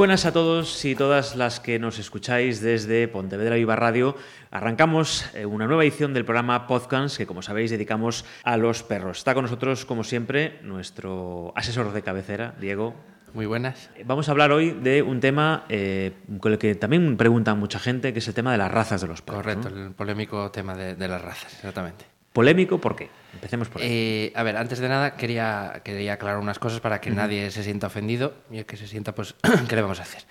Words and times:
Buenas 0.00 0.24
a 0.24 0.32
todos 0.32 0.82
y 0.86 0.94
todas 0.94 1.36
las 1.36 1.60
que 1.60 1.78
nos 1.78 1.98
escucháis 1.98 2.62
desde 2.62 3.06
Pontevedra 3.06 3.56
Viva 3.56 3.76
Radio. 3.76 4.16
Arrancamos 4.50 5.26
eh, 5.34 5.44
una 5.44 5.66
nueva 5.66 5.82
edición 5.82 6.14
del 6.14 6.24
programa 6.24 6.66
Podcast 6.66 7.18
que, 7.18 7.26
como 7.26 7.42
sabéis, 7.42 7.70
dedicamos 7.70 8.24
a 8.42 8.56
los 8.56 8.82
perros. 8.82 9.18
Está 9.18 9.34
con 9.34 9.42
nosotros, 9.42 9.84
como 9.84 10.02
siempre, 10.02 10.58
nuestro 10.62 11.52
asesor 11.54 11.92
de 11.92 12.00
cabecera, 12.00 12.54
Diego. 12.58 12.94
Muy 13.34 13.44
buenas. 13.44 13.90
Vamos 14.06 14.26
a 14.30 14.32
hablar 14.32 14.52
hoy 14.52 14.70
de 14.70 15.02
un 15.02 15.20
tema 15.20 15.66
eh, 15.68 16.12
con 16.40 16.52
el 16.52 16.58
que 16.58 16.74
también 16.76 17.18
pregunta 17.18 17.54
mucha 17.54 17.78
gente, 17.78 18.14
que 18.14 18.20
es 18.20 18.28
el 18.28 18.32
tema 18.32 18.52
de 18.52 18.56
las 18.56 18.72
razas 18.72 19.02
de 19.02 19.06
los 19.06 19.20
perros. 19.20 19.42
Correcto, 19.42 19.68
¿no? 19.68 19.84
el 19.84 19.92
polémico 19.92 20.50
tema 20.50 20.74
de, 20.74 20.94
de 20.94 21.08
las 21.08 21.20
razas, 21.20 21.52
exactamente. 21.52 22.19
Polémico, 22.32 22.80
¿por 22.80 22.94
qué? 22.94 23.10
Empecemos 23.34 23.68
por 23.68 23.82
ahí. 23.82 23.88
Eh, 23.90 24.32
a 24.36 24.42
ver, 24.42 24.56
antes 24.56 24.78
de 24.78 24.88
nada 24.88 25.16
quería, 25.16 25.80
quería 25.84 26.12
aclarar 26.12 26.38
unas 26.38 26.58
cosas 26.58 26.80
para 26.80 27.00
que 27.00 27.10
nadie 27.10 27.50
se 27.50 27.64
sienta 27.64 27.88
ofendido 27.88 28.34
y 28.50 28.58
el 28.58 28.66
que 28.66 28.76
se 28.76 28.86
sienta, 28.86 29.14
pues, 29.14 29.34
¿qué 29.68 29.76
le 29.76 29.82
vamos 29.82 29.98
a 29.98 30.02
hacer? 30.02 30.24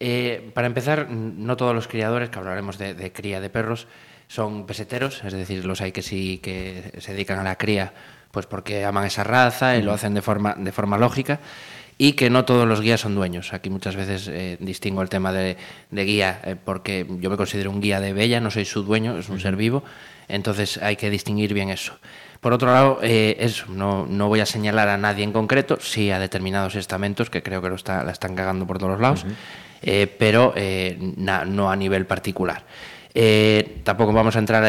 Eh, 0.00 0.50
para 0.54 0.66
empezar, 0.66 1.10
no 1.10 1.56
todos 1.56 1.74
los 1.74 1.86
criadores, 1.86 2.30
que 2.30 2.38
hablaremos 2.38 2.76
de, 2.78 2.94
de 2.94 3.12
cría 3.12 3.40
de 3.40 3.50
perros, 3.50 3.86
son 4.26 4.66
peseteros, 4.66 5.22
es 5.22 5.32
decir, 5.32 5.64
los 5.64 5.80
hay 5.80 5.92
que 5.92 6.02
sí 6.02 6.38
que 6.42 6.92
se 6.98 7.12
dedican 7.12 7.38
a 7.38 7.44
la 7.44 7.56
cría 7.56 7.92
pues 8.34 8.46
porque 8.46 8.84
aman 8.84 9.04
esa 9.04 9.22
raza 9.22 9.76
y 9.76 9.82
lo 9.82 9.92
hacen 9.92 10.12
de 10.12 10.20
forma, 10.20 10.56
de 10.58 10.72
forma 10.72 10.98
lógica 10.98 11.38
y 11.98 12.12
que 12.14 12.28
no 12.30 12.44
todos 12.44 12.66
los 12.66 12.80
guías 12.80 13.00
son 13.00 13.14
dueños. 13.14 13.52
Aquí 13.52 13.70
muchas 13.70 13.94
veces 13.96 14.28
eh, 14.28 14.56
distingo 14.60 15.02
el 15.02 15.08
tema 15.08 15.32
de, 15.32 15.56
de 15.90 16.04
guía 16.04 16.40
eh, 16.44 16.56
porque 16.62 17.06
yo 17.20 17.30
me 17.30 17.36
considero 17.36 17.70
un 17.70 17.80
guía 17.80 18.00
de 18.00 18.12
bella, 18.12 18.40
no 18.40 18.50
soy 18.50 18.64
su 18.64 18.82
dueño, 18.82 19.16
es 19.18 19.28
un 19.28 19.38
ser 19.40 19.56
vivo, 19.56 19.84
entonces 20.28 20.78
hay 20.78 20.96
que 20.96 21.10
distinguir 21.10 21.54
bien 21.54 21.70
eso. 21.70 21.96
Por 22.40 22.52
otro 22.52 22.70
lado, 22.70 22.98
eh, 23.02 23.36
eso, 23.40 23.66
no, 23.68 24.06
no 24.06 24.28
voy 24.28 24.40
a 24.40 24.46
señalar 24.46 24.88
a 24.88 24.98
nadie 24.98 25.24
en 25.24 25.32
concreto, 25.32 25.78
sí 25.80 26.10
a 26.10 26.18
determinados 26.18 26.74
estamentos 26.74 27.30
que 27.30 27.42
creo 27.42 27.62
que 27.62 27.68
lo 27.70 27.74
está, 27.76 28.04
la 28.04 28.12
están 28.12 28.34
cagando 28.34 28.66
por 28.66 28.78
todos 28.78 28.92
los 28.92 29.00
lados, 29.00 29.24
pero 30.18 30.52
na- 31.16 31.44
no 31.44 31.70
a 31.70 31.76
nivel 31.76 32.06
particular. 32.06 32.64
Eh, 33.16 33.80
tampoco 33.84 34.12
vamos 34.12 34.34
a 34.34 34.40
entrar 34.40 34.64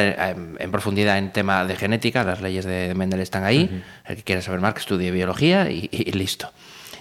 en, 0.59 0.71
profundidad 0.71 1.17
en 1.17 1.31
tema 1.31 1.65
de 1.65 1.75
genética, 1.75 2.23
las 2.23 2.41
leyes 2.41 2.63
de 2.63 2.93
Mendel 2.95 3.19
están 3.21 3.43
ahí, 3.43 3.83
el 4.05 4.15
que 4.17 4.23
quiera 4.23 4.41
saber 4.41 4.61
más 4.61 4.73
que 4.73 4.81
estudie 4.81 5.09
biología 5.11 5.69
y 5.71 5.89
listo. 6.11 6.51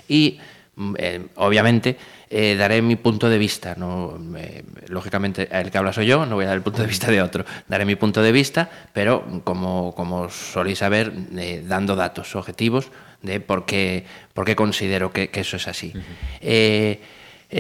Y 0.08 0.38
mm, 0.77 0.94
eh, 0.98 1.27
obviamente 1.36 1.97
eh, 2.36 2.56
daré 2.56 2.83
mi 2.83 2.97
punto 2.97 3.28
de 3.28 3.38
vista, 3.38 3.77
no, 3.77 4.19
eh, 4.36 4.64
lógicamente 4.88 5.48
el 5.52 5.70
que 5.70 5.78
habla 5.78 5.92
soy 5.92 6.06
yo, 6.06 6.27
no 6.27 6.34
voy 6.34 6.46
a 6.46 6.48
dar 6.48 6.56
el 6.56 6.62
punto 6.62 6.83
de 6.83 6.88
vista 6.88 7.08
de 7.08 7.22
otro, 7.22 7.44
daré 7.69 7.84
mi 7.84 7.94
punto 7.94 8.22
de 8.22 8.33
vista, 8.33 8.69
pero 8.92 9.42
como, 9.44 9.94
como 9.94 10.28
soléis 10.30 10.78
saber, 10.78 11.12
eh, 11.36 11.62
dando 11.64 11.94
datos 11.94 12.34
objetivos 12.34 12.91
de 13.22 13.38
por 13.38 13.66
qué, 13.66 14.05
por 14.33 14.44
qué 14.44 14.56
considero 14.56 15.12
que, 15.12 15.30
que 15.30 15.41
eso 15.41 15.58
es 15.58 15.69
así. 15.69 15.92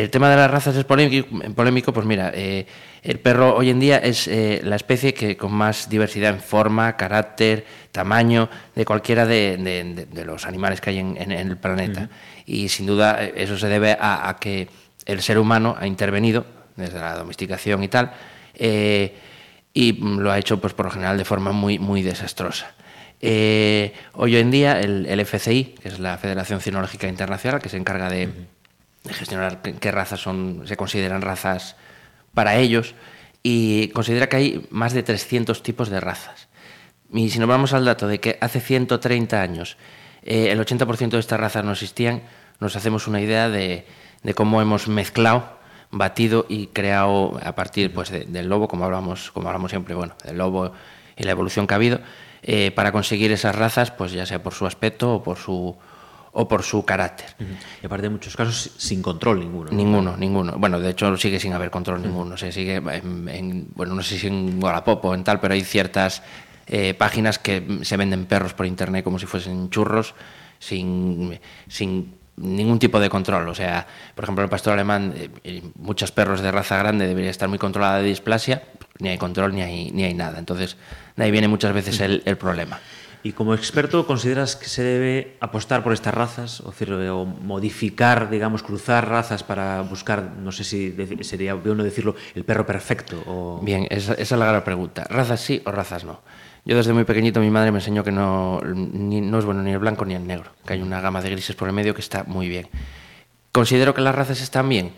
El 0.00 0.10
tema 0.10 0.28
de 0.30 0.36
las 0.36 0.50
razas 0.50 0.74
es 0.76 0.84
polémico, 0.84 1.28
polémico 1.54 1.92
pues 1.92 2.04
mira, 2.06 2.32
eh, 2.34 2.66
el 3.02 3.18
perro 3.20 3.54
hoy 3.54 3.70
en 3.70 3.78
día 3.80 3.98
es 3.98 4.26
eh, 4.28 4.60
la 4.64 4.76
especie 4.76 5.14
que 5.14 5.36
con 5.36 5.52
más 5.52 5.88
diversidad 5.88 6.34
en 6.34 6.40
forma, 6.40 6.96
carácter, 6.96 7.64
tamaño, 7.92 8.48
de 8.74 8.84
cualquiera 8.84 9.24
de, 9.26 9.56
de- 9.58 9.84
de- 9.94 10.06
de 10.06 10.24
los 10.24 10.46
animales 10.46 10.80
que 10.80 10.90
hay 10.90 10.98
en, 10.98 11.30
el 11.32 11.56
planeta. 11.56 12.08
Y 12.46 12.68
sin 12.70 12.86
duda 12.86 13.22
eh, 13.24 13.34
eso 13.36 13.56
se 13.58 13.68
debe 13.68 13.92
a, 14.00 14.28
a 14.28 14.36
que 14.38 14.68
el 15.06 15.20
ser 15.22 15.38
humano 15.38 15.76
ha 15.78 15.86
intervenido 15.86 16.44
desde 16.76 16.98
la 16.98 17.14
domesticación 17.14 17.84
y 17.84 17.88
tal, 17.88 18.12
eh, 18.54 19.14
y 19.72 19.92
lo 19.92 20.32
ha 20.32 20.38
hecho 20.38 20.60
pues 20.60 20.72
por 20.72 20.86
lo 20.86 20.90
general 20.92 21.18
de 21.18 21.24
forma 21.24 21.52
muy, 21.52 21.78
muy 21.78 22.02
desastrosa. 22.02 22.72
Hoy 24.14 24.36
en 24.36 24.50
día 24.50 24.80
el, 24.80 25.06
el 25.06 25.20
FCI, 25.20 25.76
que 25.80 25.88
es 25.88 25.98
la 25.98 26.16
Federación 26.18 26.60
Cinológica 26.60 27.06
Internacional, 27.08 27.60
que 27.60 27.68
se 27.68 27.76
encarga 27.76 28.08
de, 28.10 28.28
de 29.04 29.14
gestionar 29.14 29.60
qué, 29.62 29.90
razas 29.92 30.20
son, 30.20 30.62
se 30.66 30.76
consideran 30.76 31.22
razas 31.22 31.76
para 32.34 32.56
ellos, 32.56 32.94
y 33.42 33.88
considera 33.88 34.28
que 34.28 34.36
hay 34.36 34.66
más 34.70 34.92
de 34.94 35.02
300 35.02 35.62
tipos 35.62 35.90
de 35.90 36.00
razas. 36.00 36.48
Y 37.12 37.28
si 37.30 37.38
nos 37.38 37.48
vamos 37.48 37.72
al 37.74 37.84
dato 37.84 38.08
de 38.08 38.18
que 38.18 38.38
hace 38.40 38.60
130 38.60 39.40
años 39.40 39.76
eh, 40.22 40.50
el 40.50 40.58
80% 40.58 41.10
de 41.10 41.18
estas 41.18 41.38
razas 41.38 41.64
no 41.64 41.72
existían, 41.72 42.22
nos 42.60 42.74
hacemos 42.76 43.06
una 43.06 43.20
idea 43.20 43.48
de, 43.50 43.86
de 44.22 44.34
cómo 44.34 44.62
hemos 44.62 44.88
mezclado, 44.88 45.58
batido 45.90 46.46
y 46.48 46.68
creado 46.68 47.38
a 47.44 47.54
partir 47.54 47.92
pues, 47.92 48.10
de- 48.10 48.24
del 48.24 48.48
lobo, 48.48 48.66
como 48.66 48.86
hablamos, 48.86 49.30
como 49.30 49.48
hablamos 49.48 49.70
siempre, 49.70 49.94
bueno, 49.94 50.14
del 50.24 50.38
lobo 50.38 50.72
y 51.16 51.22
la 51.24 51.30
evolución 51.32 51.66
que 51.66 51.74
ha 51.74 51.76
habido, 51.76 52.00
eh, 52.42 52.70
para 52.72 52.90
conseguir 52.90 53.30
esas 53.30 53.54
razas, 53.54 53.90
pues 53.90 54.10
ya 54.12 54.24
sea 54.26 54.42
por 54.42 54.54
su 54.54 54.66
aspecto 54.66 55.14
o 55.16 55.22
por 55.22 55.36
su, 55.36 55.76
o 56.34 56.46
por 56.48 56.62
su 56.62 56.84
carácter. 56.84 57.26
Y 57.82 57.86
aparte, 57.86 58.06
en 58.06 58.12
muchos 58.12 58.36
casos, 58.36 58.72
sin 58.76 59.00
control 59.02 59.40
ninguno. 59.40 59.70
¿no? 59.70 59.76
Ninguno, 59.76 60.16
ninguno. 60.16 60.52
Bueno, 60.58 60.80
de 60.80 60.90
hecho 60.90 61.16
sigue 61.16 61.38
sin 61.40 61.52
haber 61.52 61.70
control 61.70 62.02
ninguno. 62.02 62.36
Se 62.36 62.50
sigue 62.52 62.76
en, 62.76 63.28
en- 63.28 63.68
bueno, 63.74 63.94
no 63.94 64.02
sé 64.02 64.18
si 64.18 64.26
en 64.26 64.62
Wallapop 64.62 65.04
o 65.04 65.14
en 65.14 65.22
tal, 65.24 65.40
pero 65.40 65.54
hay 65.54 65.62
ciertas 65.62 66.22
eh, 66.66 66.94
páginas 66.94 67.38
que 67.38 67.78
se 67.82 67.96
venden 67.96 68.26
perros 68.26 68.52
por 68.54 68.66
internet 68.66 69.04
como 69.04 69.18
si 69.18 69.26
fuesen 69.26 69.70
churros, 69.70 70.14
sin, 70.58 71.38
sin 71.68 72.14
ningún 72.36 72.78
tipo 72.78 72.98
de 72.98 73.08
control. 73.10 73.48
O 73.48 73.54
sea, 73.54 73.86
por 74.14 74.24
ejemplo, 74.24 74.42
el 74.44 74.50
pastor 74.50 74.72
alemán, 74.72 75.14
eh, 75.44 75.62
muchos 75.78 76.10
perros 76.10 76.40
de 76.40 76.50
raza 76.50 76.76
grande 76.78 77.06
debería 77.06 77.30
estar 77.30 77.48
muy 77.48 77.58
controlada 77.58 77.98
de 77.98 78.04
displasia, 78.08 78.62
ni 78.98 79.08
hay 79.10 79.18
control 79.18 79.54
ni 79.54 79.62
hay, 79.62 79.90
ni 79.92 80.04
hay 80.04 80.14
nada. 80.14 80.38
Entonces, 80.38 80.76
de 81.16 81.24
ahí 81.24 81.30
viene 81.30 81.46
muchas 81.48 81.72
veces 81.72 82.00
el, 82.00 82.22
el 82.24 82.36
problema. 82.36 82.80
Y 83.24 83.32
como 83.32 83.54
experto, 83.54 84.06
¿consideras 84.06 84.54
que 84.54 84.66
se 84.66 84.82
debe 84.82 85.36
apostar 85.40 85.82
por 85.82 85.94
estas 85.94 86.12
razas? 86.12 86.60
O, 86.60 86.70
decir, 86.70 86.92
o 86.92 87.24
modificar, 87.24 88.28
digamos, 88.28 88.62
cruzar 88.62 89.08
razas 89.08 89.42
para 89.42 89.80
buscar, 89.80 90.32
no 90.38 90.52
sé 90.52 90.62
si 90.62 90.94
sería 91.22 91.54
bueno 91.54 91.82
decirlo, 91.82 92.14
el 92.34 92.44
perro 92.44 92.66
perfecto? 92.66 93.22
O... 93.26 93.60
Bien, 93.62 93.86
esa, 93.88 94.12
esa 94.12 94.34
es 94.34 94.38
la 94.38 94.44
gran 94.44 94.62
pregunta. 94.62 95.04
¿Razas 95.08 95.40
sí 95.40 95.62
o 95.64 95.72
razas 95.72 96.04
no? 96.04 96.20
Yo 96.66 96.76
desde 96.76 96.92
muy 96.92 97.04
pequeñito 97.04 97.40
mi 97.40 97.48
madre 97.50 97.72
me 97.72 97.78
enseñó 97.78 98.04
que 98.04 98.12
no, 98.12 98.60
ni- 98.62 99.22
no 99.22 99.38
es 99.38 99.46
bueno 99.46 99.62
ni 99.62 99.72
el 99.72 99.78
blanco 99.78 100.04
ni 100.04 100.14
el 100.14 100.26
negro, 100.26 100.50
que 100.66 100.74
hay 100.74 100.82
una 100.82 101.00
gama 101.00 101.22
de 101.22 101.30
grises 101.30 101.56
por 101.56 101.66
el 101.68 101.74
medio 101.74 101.94
que 101.94 102.02
está 102.02 102.24
muy 102.24 102.48
bien. 102.50 102.68
Considero 103.52 103.94
que 103.94 104.02
las 104.02 104.14
razas 104.14 104.42
están 104.42 104.68
bien, 104.68 104.92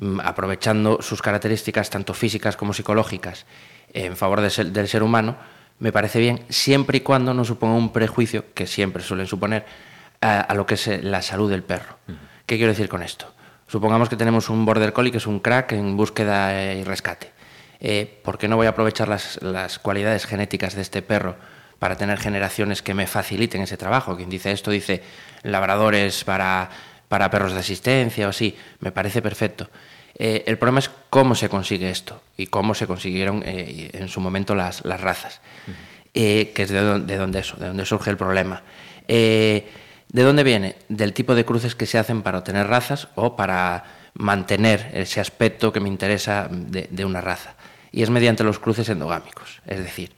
mm, 0.00 0.20
aprovechando 0.20 1.02
sus 1.02 1.20
características 1.20 1.90
tanto 1.90 2.14
físicas 2.14 2.56
como 2.56 2.72
psicológicas 2.72 3.44
en 3.92 4.16
favor 4.16 4.40
del 4.40 4.88
ser 4.88 5.02
humano, 5.02 5.36
me 5.78 5.92
parece 5.92 6.18
bien, 6.18 6.44
siempre 6.48 6.98
y 6.98 7.00
cuando 7.00 7.34
no 7.34 7.44
suponga 7.44 7.76
un 7.76 7.92
prejuicio, 7.92 8.52
que 8.54 8.66
siempre 8.66 9.02
suelen 9.02 9.26
suponer, 9.26 9.64
a, 10.20 10.40
a 10.40 10.54
lo 10.54 10.66
que 10.66 10.74
es 10.74 10.88
eh, 10.88 11.00
la 11.02 11.22
salud 11.22 11.50
del 11.50 11.62
perro. 11.62 11.98
¿Qué 12.46 12.56
quiero 12.56 12.72
decir 12.72 12.88
con 12.88 13.02
esto? 13.02 13.32
Supongamos 13.66 14.08
que 14.08 14.16
tenemos 14.16 14.48
un 14.48 14.64
border 14.64 14.92
collie 14.92 15.12
que 15.12 15.18
es 15.18 15.26
un 15.26 15.40
crack 15.40 15.72
en 15.72 15.96
búsqueda 15.96 16.58
eh, 16.60 16.78
y 16.80 16.84
rescate. 16.84 17.32
Eh, 17.80 18.20
¿Por 18.24 18.38
qué 18.38 18.48
no 18.48 18.56
voy 18.56 18.66
a 18.66 18.70
aprovechar 18.70 19.08
las, 19.08 19.40
las 19.42 19.78
cualidades 19.78 20.26
genéticas 20.26 20.74
de 20.74 20.82
este 20.82 21.02
perro 21.02 21.36
para 21.78 21.96
tener 21.96 22.18
generaciones 22.18 22.82
que 22.82 22.94
me 22.94 23.06
faciliten 23.06 23.60
ese 23.62 23.76
trabajo? 23.76 24.16
Quien 24.16 24.30
dice 24.30 24.50
esto 24.50 24.70
dice 24.70 25.02
labradores 25.42 26.24
para, 26.24 26.70
para 27.08 27.30
perros 27.30 27.52
de 27.52 27.60
asistencia 27.60 28.26
o 28.26 28.30
así. 28.30 28.56
Me 28.80 28.90
parece 28.90 29.22
perfecto. 29.22 29.68
Eh, 30.18 30.44
el 30.46 30.58
problema 30.58 30.80
es 30.80 30.90
cómo 31.10 31.34
se 31.36 31.48
consigue 31.48 31.90
esto 31.90 32.20
y 32.36 32.48
cómo 32.48 32.74
se 32.74 32.88
consiguieron 32.88 33.42
eh, 33.46 33.90
en 33.92 34.08
su 34.08 34.20
momento 34.20 34.54
las, 34.54 34.84
las 34.84 35.00
razas, 35.00 35.40
Eh, 36.14 36.52
que 36.54 36.62
es 36.62 36.70
de, 36.70 37.00
de 37.00 37.16
donde 37.16 37.38
eso, 37.38 37.56
de 37.58 37.68
donde 37.68 37.84
surge 37.84 38.10
el 38.10 38.16
problema. 38.16 38.62
¿De 39.06 39.62
dónde 40.10 40.42
viene? 40.42 40.76
Del 40.88 41.12
tipo 41.12 41.34
de 41.34 41.44
cruces 41.44 41.74
que 41.74 41.86
se 41.86 41.98
hacen 41.98 42.22
para 42.22 42.38
obtener 42.38 42.66
razas 42.66 43.08
o 43.14 43.36
para 43.36 43.84
mantener 44.14 44.90
ese 44.94 45.20
aspecto 45.20 45.70
que 45.72 45.80
me 45.80 45.88
interesa 45.88 46.48
de, 46.50 46.88
de 46.90 47.04
una 47.04 47.20
raza. 47.20 47.54
Y 47.92 48.02
es 48.02 48.10
mediante 48.10 48.42
los 48.42 48.58
cruces 48.58 48.88
endogámicos, 48.88 49.60
es 49.66 49.78
decir, 49.78 50.12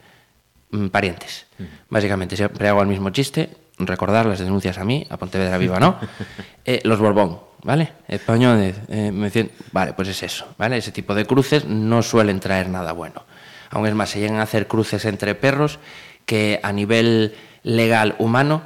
mm, 0.70 0.87
parientes. 0.88 1.47
Básicamente, 1.91 2.37
siempre 2.37 2.69
hago 2.69 2.81
el 2.81 2.88
mismo 2.88 3.11
chiste, 3.11 3.50
recordar 3.79 4.26
las 4.26 4.38
denuncias 4.38 4.79
a 4.79 4.85
mí, 4.85 5.06
a 5.11 5.17
Pontevedra 5.19 5.58
Viva, 5.58 5.81
¿no? 5.81 5.99
Los 6.85 6.99
Borbón, 7.00 7.50
¿vale? 7.62 7.92
Españoles, 8.08 8.76
eh, 8.88 9.10
me 9.12 9.26
decían- 9.26 9.50
vale, 9.72 9.92
pues 9.92 10.08
es 10.08 10.22
eso, 10.22 10.46
¿vale? 10.58 10.76
Ese 10.78 10.92
tipo 10.92 11.14
de 11.14 11.24
cruces 11.26 11.64
no 11.64 12.02
suelen 12.02 12.40
traer 12.40 12.68
nada 12.68 12.92
bueno. 12.92 13.24
Aún 13.70 13.86
es 13.86 13.94
más, 13.94 14.10
se 14.10 14.20
llegan 14.20 14.38
a 14.38 14.42
hacer 14.42 14.66
cruces 14.66 15.04
entre 15.04 15.34
perros 15.34 15.78
que 16.26 16.60
a 16.62 16.72
nivel 16.72 17.34
legal 17.62 18.14
humano 18.18 18.62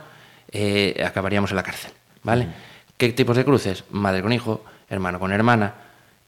eh, 0.50 1.02
acabaríamos 1.04 1.50
en 1.50 1.56
la 1.56 1.62
cárcel, 1.62 1.92
¿vale? 2.22 2.48
¿Qué 2.96 3.12
tipos 3.12 3.36
de 3.36 3.44
cruces? 3.44 3.84
Madre 3.90 4.22
con 4.22 4.32
hijo, 4.32 4.64
hermano 4.88 5.18
con 5.18 5.32
hermana, 5.32 5.74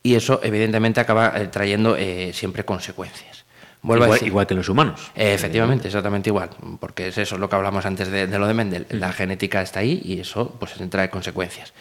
y 0.03 0.15
eso 0.15 0.41
evidentemente 0.43 1.01
acaba 1.01 1.33
eh, 1.37 1.47
trayendo 1.47 1.97
eh, 1.97 2.33
siempre 2.35 2.65
consecuencias. 2.65 3.45
Vuelvo 3.83 4.05
igual, 4.05 4.11
a 4.11 4.15
decir, 4.15 4.29
igual 4.29 4.47
que 4.49 4.55
los 4.55 4.69
humanos. 4.69 5.13
efectivamente, 5.15 5.87
exactamente 5.87 6.29
igual, 6.31 6.51
porque 6.81 7.09
es 7.09 7.19
eso 7.19 7.39
lo 7.39 7.49
que 7.49 7.55
hablamos 7.55 7.87
antes 7.87 8.09
de, 8.09 8.27
lo 8.27 8.49
de 8.49 8.55
Mendel. 8.55 8.87
La 8.91 9.13
genética 9.13 9.63
está 9.63 9.81
ahí 9.81 10.01
y 10.05 10.19
eso 10.19 10.57
pues 10.59 10.75
trae 10.91 11.09
consecuencias. 11.09 11.73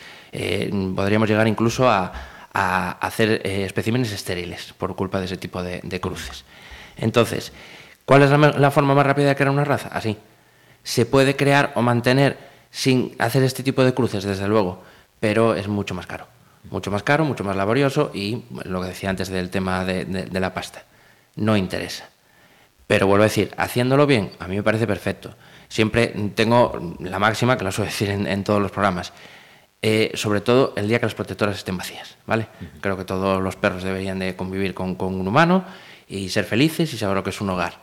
Podríamos 0.95 1.29
llegar 1.29 1.47
incluso 1.47 1.89
a, 1.89 2.11
hacer 2.53 3.41
especímenes 3.45 4.13
estériles 4.13 4.73
por 4.77 4.95
culpa 4.95 5.19
de 5.19 5.25
ese 5.25 5.37
tipo 5.37 5.61
de, 5.61 5.99
cruces. 5.99 6.45
Entonces, 6.97 7.51
¿cuál 8.05 8.21
es 8.23 8.29
la, 8.29 8.71
forma 8.71 8.95
más 8.95 9.05
rápida 9.05 9.27
de 9.27 9.35
crear 9.35 9.51
una 9.51 9.65
raza? 9.65 9.89
Así. 9.91 10.17
Se 10.83 11.05
puede 11.05 11.35
crear 11.35 11.71
o 11.75 11.81
mantener 11.81 12.37
sin 12.69 13.15
hacer 13.19 13.43
este 13.43 13.63
tipo 13.63 13.83
de 13.83 13.93
cruces, 13.93 14.23
desde 14.23 14.47
luego, 14.47 14.83
pero 15.19 15.55
es 15.55 15.67
mucho 15.67 15.95
más 15.95 16.07
caro. 16.07 16.27
Mucho 16.69 16.91
más 16.91 17.03
caro, 17.03 17.25
mucho 17.25 17.43
más 17.43 17.55
laborioso 17.55 18.11
y 18.13 18.43
lo 18.63 18.81
que 18.81 18.89
decía 18.89 19.09
antes 19.09 19.29
del 19.29 19.49
tema 19.49 19.85
de, 19.85 20.29
la 20.31 20.53
pasta. 20.53 20.83
No 21.35 21.55
interesa. 21.55 22.09
Pero 22.87 23.07
vuelvo 23.07 23.23
a 23.23 23.27
decir, 23.27 23.53
haciéndolo 23.57 24.05
bien, 24.05 24.31
a 24.39 24.47
mí 24.47 24.55
me 24.55 24.63
parece 24.63 24.87
perfecto. 24.87 25.35
Siempre 25.69 26.07
tengo 26.35 26.95
la 26.99 27.19
máxima, 27.19 27.57
que 27.57 27.63
la 27.63 27.71
suelo 27.71 27.89
decir 27.89 28.09
en, 28.09 28.43
todos 28.43 28.61
los 28.61 28.71
programas, 28.71 29.13
eh, 29.87 30.09
sobre 30.15 30.41
todo 30.41 30.73
el 30.77 30.87
día 30.87 30.97
que 30.97 31.05
las 31.05 31.13
protectoras 31.13 31.57
estén 31.57 31.77
vacías, 31.77 32.17
¿vale? 32.25 32.47
Creo 32.81 32.97
que 32.97 33.05
todos 33.05 33.39
los 33.39 33.55
perros 33.55 33.83
deberían 33.83 34.17
de 34.17 34.35
convivir 34.35 34.73
con, 34.73 34.95
con 34.95 35.13
un 35.13 35.27
humano 35.27 35.63
y 36.07 36.29
ser 36.29 36.45
felices 36.45 36.91
y 36.91 36.97
saber 36.97 37.15
lo 37.15 37.23
que 37.23 37.29
es 37.29 37.39
un 37.39 37.51
hogar. 37.51 37.77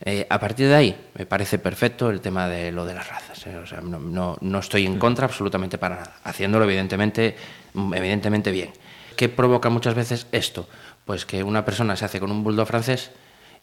Eh, 0.00 0.26
a 0.30 0.40
partir 0.40 0.68
de 0.68 0.74
ahí, 0.74 1.10
me 1.12 1.26
parece 1.26 1.58
perfecto 1.58 2.08
el 2.08 2.22
tema 2.22 2.48
de 2.48 2.72
lo 2.72 2.86
de 2.86 2.94
las 2.94 3.06
razas. 3.06 3.46
¿eh? 3.46 3.60
no, 3.82 4.58
estoy 4.58 4.86
en 4.86 4.98
contra 4.98 5.26
absolutamente 5.26 5.76
para 5.76 5.96
nada, 5.96 6.16
haciéndolo 6.24 6.64
evidentemente, 6.64 7.36
evidentemente 7.74 8.50
bien. 8.50 8.70
¿Qué 9.14 9.28
provoca 9.28 9.68
muchas 9.68 9.94
veces 9.94 10.26
esto? 10.32 10.66
Pues 11.04 11.26
que 11.26 11.42
una 11.42 11.62
persona 11.62 11.94
se 11.94 12.06
hace 12.06 12.20
con 12.20 12.30
un 12.30 12.42
bulldog 12.42 12.68
francés 12.68 13.10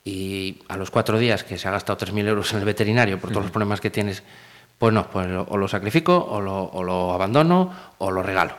y 0.06 0.60
a 0.68 0.78
los 0.78 0.92
cuatro 0.92 1.18
días 1.18 1.44
que 1.44 1.58
se 1.58 1.68
ha 1.68 1.72
gastado 1.72 1.98
3.000 1.98 2.28
euros 2.28 2.54
en 2.54 2.60
el 2.60 2.66
veterinario 2.66 3.20
por 3.20 3.32
todos 3.32 3.46
los 3.46 3.52
problemas 3.52 3.82
que 3.82 3.90
tienes, 3.90 4.22
pues 4.82 4.96
no, 4.96 5.08
pues 5.12 5.28
o 5.48 5.58
lo 5.58 5.68
sacrifico 5.68 6.18
o 6.18 6.42
lo, 6.42 7.14
abandono 7.14 7.72
o 8.00 8.10
lo 8.10 8.24
regalo. 8.24 8.56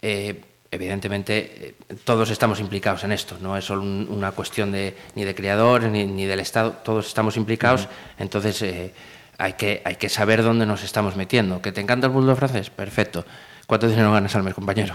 Eh, 0.00 0.40
evidentemente 0.70 1.74
eh, 1.90 1.94
todos 2.04 2.30
estamos 2.30 2.58
implicados 2.58 3.04
en 3.04 3.12
esto, 3.12 3.36
no 3.42 3.54
es 3.54 3.66
solo 3.66 3.82
una 3.82 4.32
cuestión 4.32 4.72
de, 4.72 4.96
ni 5.14 5.24
de 5.24 5.34
criadores 5.34 5.90
ni, 5.90 6.24
del 6.24 6.40
Estado, 6.40 6.70
todos 6.82 7.06
estamos 7.06 7.36
implicados, 7.36 7.86
entonces 8.18 8.62
eh, 8.62 8.94
hay, 9.36 9.52
que, 9.52 9.82
hay 9.84 9.96
que 9.96 10.08
saber 10.08 10.42
dónde 10.42 10.64
nos 10.64 10.82
estamos 10.84 11.16
metiendo. 11.16 11.60
¿Que 11.60 11.70
te 11.70 11.82
encanta 11.82 12.06
el 12.06 12.14
bulldog 12.14 12.38
francés? 12.38 12.70
Perfecto. 12.70 13.26
¿Cuánto 13.66 13.88
dinero 13.88 14.10
ganas 14.10 14.34
al 14.36 14.44
mes, 14.44 14.54
compañero? 14.54 14.94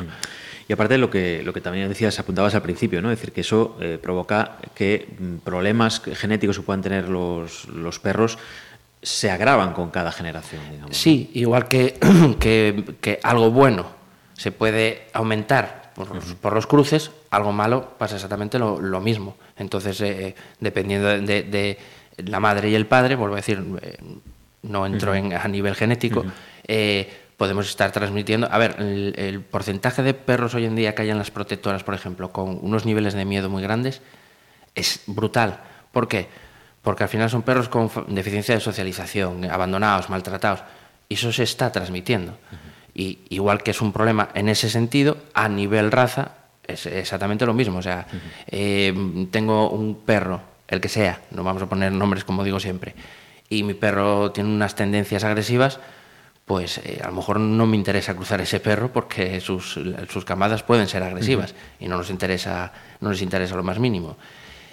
Y 0.67 0.73
aparte 0.73 0.97
lo 0.97 1.11
que, 1.11 1.43
lo 1.43 1.53
que 1.53 1.61
también 1.61 1.87
decías, 1.87 2.17
apuntabas 2.17 2.55
al 2.55 2.63
principio, 2.63 2.99
¿no? 2.99 3.11
Es 3.11 3.19
decir, 3.19 3.31
que 3.31 3.41
eso 3.41 3.77
eh, 3.79 3.99
provoca 4.01 4.57
que 4.73 5.07
mm, 5.19 5.35
problemas 5.43 6.01
genéticos 6.01 6.57
que 6.57 6.63
puedan 6.63 6.81
tener 6.81 7.09
los, 7.09 7.67
los 7.67 7.99
perros 7.99 8.39
se 9.03 9.29
agravan 9.29 9.73
con 9.73 9.91
cada 9.91 10.11
generación, 10.11 10.61
digamos. 10.71 10.97
Sí, 10.97 11.29
igual 11.33 11.67
que, 11.67 11.99
que, 12.39 12.95
que 12.99 13.19
algo 13.21 13.51
bueno 13.51 13.85
se 14.35 14.51
puede 14.51 15.07
aumentar 15.13 15.83
por, 15.93 16.53
los 16.53 16.67
cruces, 16.67 17.11
algo 17.29 17.51
malo 17.51 17.93
pasa 17.97 18.15
exactamente 18.15 18.57
lo, 18.59 19.01
mismo. 19.01 19.35
Entonces, 19.57 19.99
eh, 20.01 20.35
dependiendo 20.59 21.07
de, 21.07 21.77
la 22.17 22.39
madre 22.39 22.69
y 22.69 22.75
el 22.75 22.85
padre, 22.85 23.15
vuelvo 23.15 23.35
a 23.35 23.37
decir, 23.37 23.63
eh, 23.81 23.97
no 24.63 24.85
entro 24.85 25.13
en, 25.13 25.33
a 25.33 25.47
nivel 25.47 25.75
genético, 25.75 26.25
eh, 26.67 27.11
podemos 27.37 27.67
estar 27.69 27.91
transmitiendo. 27.91 28.47
A 28.51 28.57
ver, 28.57 28.75
el, 28.79 29.41
porcentaje 29.41 30.03
de 30.03 30.13
perros 30.13 30.55
hoy 30.55 30.65
en 30.65 30.75
día 30.75 30.95
que 30.95 31.03
hay 31.03 31.09
en 31.09 31.17
las 31.17 31.31
protectoras, 31.31 31.83
por 31.83 31.93
ejemplo, 31.93 32.31
con 32.31 32.59
unos 32.61 32.85
niveles 32.85 33.13
de 33.13 33.25
miedo 33.25 33.49
muy 33.49 33.61
grandes, 33.61 34.01
es 34.75 35.01
brutal. 35.05 35.59
¿Por 35.91 36.07
qué? 36.07 36.27
Porque 36.83 37.03
al 37.03 37.09
final 37.09 37.29
son 37.29 37.41
perros 37.41 37.69
con 37.69 37.89
deficiencia 38.09 38.53
de 38.53 38.61
socialización, 38.61 39.45
abandonados, 39.45 40.09
maltratados. 40.09 40.61
Y 41.09 41.15
eso 41.15 41.31
se 41.31 41.43
está 41.43 41.71
transmitiendo. 41.71 42.37
Y 42.93 43.19
igual 43.29 43.63
que 43.63 43.71
es 43.71 43.81
un 43.81 43.91
problema 43.91 44.29
en 44.35 44.49
ese 44.49 44.69
sentido, 44.69 45.17
a 45.33 45.49
nivel 45.49 45.91
raza 45.91 46.33
es 46.67 46.85
exactamente 46.85 47.45
lo 47.45 47.53
mismo. 47.53 47.79
O 47.79 47.81
sea, 47.81 48.05
eh, 48.47 48.93
tengo 49.31 49.69
un 49.69 50.01
perro, 50.01 50.41
el 50.67 50.81
que 50.81 50.89
sea, 50.89 51.21
no 51.31 51.43
vamos 51.43 51.63
a 51.63 51.67
poner 51.67 51.91
nombres 51.91 52.23
como 52.23 52.43
digo 52.43 52.59
siempre, 52.59 52.95
y 53.49 53.63
mi 53.63 53.73
perro 53.73 54.31
tiene 54.31 54.49
unas 54.49 54.75
tendencias 54.75 55.23
agresivas, 55.23 55.79
pues 56.45 56.79
eh, 56.79 56.99
a 57.03 57.07
lo 57.07 57.13
mejor 57.13 57.39
no 57.39 57.65
me 57.65 57.77
interesa 57.77 58.15
cruzar 58.15 58.41
ese 58.41 58.59
perro 58.59 58.91
porque 58.91 59.39
sus, 59.39 59.79
sus 60.09 60.25
camadas 60.25 60.63
pueden 60.63 60.87
ser 60.87 61.03
agresivas 61.03 61.55
y 61.79 61.87
no 61.87 61.97
nos 61.97 62.09
interesa, 62.09 62.73
no 62.99 63.11
les 63.11 63.21
interesa 63.21 63.55
lo 63.55 63.63
más 63.63 63.79
mínimo. 63.79 64.17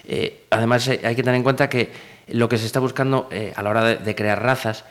Eh, 0.07 0.45
además, 0.51 0.89
hay 0.89 1.15
que 1.15 1.23
tener 1.23 1.37
en 1.37 1.43
cuenta 1.43 1.69
que 1.69 1.91
lo 2.29 2.49
que 2.49 2.59
se 2.59 2.67
está 2.67 2.81
buscando 2.81 3.29
a 3.55 3.63
la 3.63 3.71
hora 3.71 3.85
de 3.97 4.15
crear 4.15 4.43
razas 4.43 4.85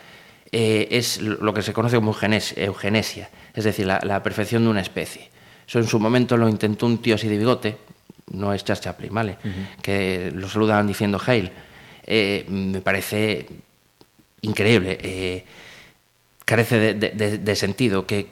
eh, 0.52 0.88
es 0.90 1.20
lo 1.20 1.54
que 1.54 1.62
se 1.62 1.72
conoce 1.72 1.94
como 1.96 2.10
eugenesia, 2.10 3.30
es 3.54 3.64
decir, 3.64 3.86
la, 3.86 4.22
perfección 4.22 4.64
de 4.64 4.70
una 4.70 4.80
especie. 4.80 5.30
Eso 5.66 5.78
en 5.78 5.86
su 5.86 6.00
momento 6.00 6.36
lo 6.36 6.48
intentó 6.48 6.86
un 6.86 6.98
tío 6.98 7.14
así 7.14 7.28
de 7.28 7.38
bigote, 7.38 7.76
no 8.32 8.52
es 8.52 8.64
Charles 8.64 8.82
Chaplin, 8.82 9.14
¿vale? 9.14 9.36
Que 9.80 10.32
lo 10.34 10.48
saludaban 10.48 10.88
diciendo 10.88 11.20
Hail. 11.24 11.52
Eh, 12.04 12.44
me 12.48 12.80
parece 12.80 13.46
increíble. 14.40 14.98
Eh, 15.00 15.44
carece 16.44 16.94
de, 16.94 17.56
sentido, 17.56 18.04
que, 18.04 18.26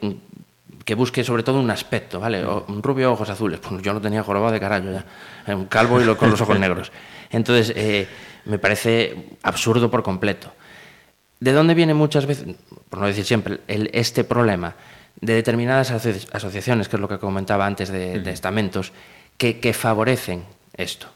busque 0.95 1.23
sobre 1.23 1.43
todo 1.43 1.59
un 1.59 1.71
aspecto, 1.71 2.19
¿vale? 2.19 2.45
un 2.45 2.83
rubio, 2.83 3.11
ojos 3.11 3.29
azules. 3.29 3.59
Pues 3.59 3.81
yo 3.81 3.93
no 3.93 4.01
tenía 4.01 4.23
jorobado 4.23 4.51
de 4.51 4.59
carajo 4.59 4.85
ya. 4.91 5.05
Un 5.53 5.65
calvo 5.65 6.01
y 6.01 6.15
con 6.15 6.29
los 6.29 6.41
ojos 6.41 6.59
negros. 6.59 6.91
Entonces, 7.29 8.07
me 8.45 8.59
parece 8.59 9.37
absurdo 9.43 9.89
por 9.91 10.03
completo. 10.03 10.51
¿De 11.39 11.53
dónde 11.53 11.73
viene 11.73 11.93
muchas 11.93 12.25
veces, 12.25 12.55
por 12.89 12.99
no 12.99 13.07
decir 13.07 13.23
siempre, 13.23 13.59
este 13.67 14.23
problema? 14.23 14.75
De 15.21 15.33
determinadas 15.33 15.91
asociaciones, 15.91 16.89
que 16.89 16.97
es 16.97 16.99
lo 16.99 17.07
que 17.07 17.17
comentaba 17.17 17.65
antes 17.65 17.89
de, 17.89 18.21
estamentos, 18.29 18.91
que, 19.37 19.73
favorecen 19.73 20.43
esto. 20.75 21.07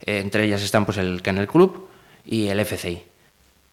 Eh, 0.00 0.18
entre 0.18 0.44
ellas 0.44 0.62
están 0.62 0.84
pues, 0.84 0.98
el 0.98 1.22
Kennel 1.22 1.46
Club 1.46 1.88
y 2.24 2.48
el 2.48 2.60
FCI. 2.60 3.02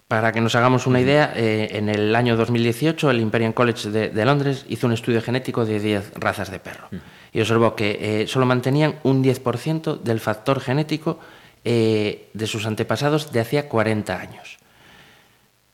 Para 0.08 0.32
que 0.32 0.42
nos 0.42 0.56
hagamos 0.56 0.86
una 0.86 1.00
idea, 1.00 1.34
eh, 1.36 1.70
en 1.72 1.90
el 1.90 2.16
año 2.16 2.36
2018 2.36 3.10
el 3.10 3.20
Imperial 3.20 3.54
College 3.54 3.90
de, 3.90 4.26
Londres 4.26 4.66
hizo 4.70 4.88
un 4.88 4.94
estudio 4.94 5.22
genético 5.22 5.66
de 5.66 5.80
10 5.80 6.14
razas 6.16 6.52
de 6.52 6.60
perro 6.60 6.90
y 7.32 7.42
observó 7.42 7.76
que 7.76 8.22
eh, 8.22 8.28
solo 8.28 8.46
mantenían 8.46 8.96
un 9.04 9.24
10% 9.24 10.02
del 10.02 10.20
factor 10.20 10.60
genético 10.60 11.20
de 11.64 12.46
sus 12.46 12.66
antepasados 12.66 13.32
de 13.32 13.40
hacía 13.40 13.70
40 13.70 14.20
años. 14.20 14.60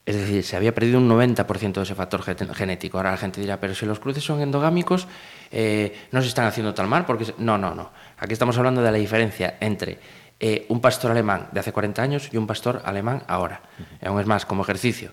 Es 0.09 0.15
decir, 0.15 0.43
se 0.43 0.55
había 0.55 0.73
perdido 0.73 0.97
un 0.97 1.07
90% 1.07 1.73
de 1.73 1.83
ese 1.83 1.93
factor 1.93 2.23
genético. 2.23 2.97
Ahora 2.97 3.11
la 3.11 3.17
gente 3.17 3.39
dirá, 3.39 3.59
pero 3.59 3.75
si 3.75 3.85
los 3.85 3.99
cruces 3.99 4.23
son 4.23 4.41
endogámicos, 4.41 5.07
eh, 5.51 6.07
no 6.11 6.23
se 6.23 6.29
están 6.29 6.47
haciendo 6.47 6.73
tal 6.73 6.87
mal. 6.87 7.05
Porque... 7.05 7.31
No, 7.37 7.59
no, 7.59 7.75
no. 7.75 7.91
Aquí 8.17 8.33
estamos 8.33 8.57
hablando 8.57 8.81
de 8.81 8.91
la 8.91 8.97
diferencia 8.97 9.57
entre 9.59 9.99
eh, 10.39 10.65
un 10.69 10.81
pastor 10.81 11.11
alemán 11.11 11.49
de 11.51 11.59
hace 11.59 11.73
40 11.73 12.01
años 12.01 12.29
y 12.31 12.37
un 12.37 12.47
pastor 12.47 12.81
alemán 12.85 13.23
ahora. 13.27 13.61
Aún 14.05 14.19
es 14.19 14.25
más, 14.25 14.45
como 14.45 14.63
ejercicio. 14.63 15.11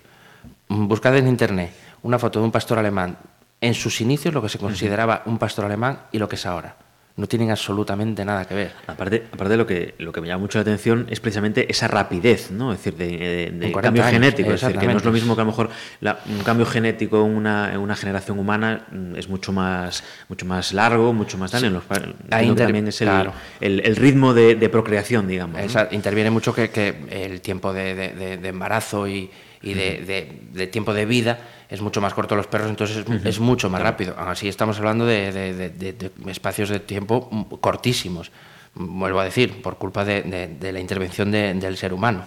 Buscad 0.69 1.15
en 1.17 1.27
Internet 1.27 1.71
una 2.03 2.19
foto 2.19 2.39
de 2.39 2.45
un 2.45 2.51
pastor 2.51 2.77
alemán 2.79 3.17
en 3.59 3.73
sus 3.73 4.01
inicios, 4.01 4.33
lo 4.33 4.41
que 4.41 4.49
se 4.49 4.59
consideraba 4.59 5.23
un 5.25 5.37
pastor 5.37 5.65
alemán 5.65 6.01
y 6.11 6.19
lo 6.19 6.29
que 6.29 6.35
es 6.35 6.45
ahora 6.45 6.75
no 7.17 7.27
tienen 7.27 7.49
absolutamente 7.49 8.23
nada 8.23 8.45
que 8.45 8.53
ver. 8.53 8.71
Aparte, 8.85 9.25
aparte 9.31 9.57
lo 9.57 9.65
que 9.65 9.95
lo 9.97 10.11
que 10.11 10.21
me 10.21 10.27
llama 10.27 10.41
mucho 10.41 10.59
la 10.59 10.61
atención 10.61 11.07
es 11.09 11.19
precisamente 11.19 11.69
esa 11.69 11.87
rapidez, 11.87 12.51
¿no? 12.51 12.71
Es 12.71 12.83
decir, 12.83 12.95
de, 12.95 13.71
cambio 13.81 14.03
genético. 14.03 14.51
Es 14.51 14.61
decir, 14.61 14.77
que 14.77 14.85
no 14.85 14.97
es 14.97 15.03
lo 15.03 15.11
mismo 15.11 15.35
que 15.35 15.41
a 15.41 15.43
lo 15.43 15.49
mejor 15.49 15.71
un 16.01 16.43
cambio 16.43 16.67
genético 16.67 17.25
en 17.25 17.35
una, 17.35 17.73
en 17.73 17.79
una 17.79 17.95
generación 17.95 18.37
humana 18.37 18.85
mm, 18.91 19.15
es 19.15 19.29
mucho 19.29 19.51
más 19.51 20.03
mucho 20.29 20.45
más 20.45 20.73
largo, 20.73 21.11
mucho 21.11 21.39
más 21.39 21.49
tal. 21.49 21.65
En 21.65 21.73
los, 21.73 21.83
Ahí 22.29 22.53
también 22.53 22.87
es 22.87 23.01
el, 23.01 23.31
el, 23.61 23.95
ritmo 23.95 24.35
de, 24.35 24.69
procreación, 24.69 25.27
digamos. 25.27 25.59
Interviene 25.91 26.29
mucho 26.29 26.53
que, 26.53 26.69
que 26.69 26.95
el 27.09 27.41
tiempo 27.41 27.73
de, 27.73 28.39
embarazo 28.43 29.07
y, 29.07 29.31
y 29.61 29.73
de, 29.73 30.69
tiempo 30.71 30.93
de 30.93 31.05
vida 31.05 31.39
es 31.69 31.81
mucho 31.81 32.01
más 32.01 32.13
corto 32.13 32.35
los 32.35 32.47
perros, 32.47 32.69
entonces 32.69 33.05
es, 33.23 33.39
mucho 33.39 33.69
más 33.69 33.81
rápido. 33.81 34.15
Así 34.17 34.47
estamos 34.47 34.77
hablando 34.77 35.05
de, 35.05 36.11
espacios 36.27 36.69
de 36.69 36.79
tiempo 36.79 37.29
cortísimos, 37.59 38.31
vuelvo 38.75 39.19
a 39.19 39.25
decir, 39.25 39.61
por 39.61 39.77
culpa 39.77 40.05
de, 40.05 40.57
la 40.71 40.79
intervención 40.79 41.31
del 41.31 41.77
ser 41.77 41.93
humano. 41.93 42.25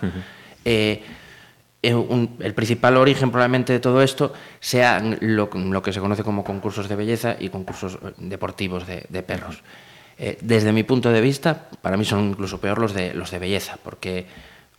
Eh, 0.64 1.02
eh, 1.82 2.28
el 2.40 2.54
principal 2.54 2.98
origen 2.98 3.30
probablemente 3.30 3.72
de 3.72 3.80
todo 3.80 4.02
esto 4.02 4.34
sea 4.60 5.00
lo, 5.20 5.48
que 5.48 5.92
se 5.92 6.00
conoce 6.00 6.22
como 6.22 6.44
concursos 6.44 6.88
de 6.90 6.96
belleza 6.96 7.36
y 7.38 7.48
concursos 7.48 7.94
eh, 7.94 8.12
deportivos 8.18 8.86
de, 8.86 9.22
perros. 9.22 9.62
desde 10.42 10.72
mi 10.72 10.82
punto 10.82 11.10
de 11.10 11.22
vista, 11.22 11.70
para 11.80 11.96
mí 11.96 12.04
son 12.04 12.30
incluso 12.30 12.60
peor 12.60 12.78
los 12.78 12.92
de, 12.92 13.14
los 13.14 13.30
de 13.30 13.38
belleza, 13.38 13.78
porque, 13.82 14.26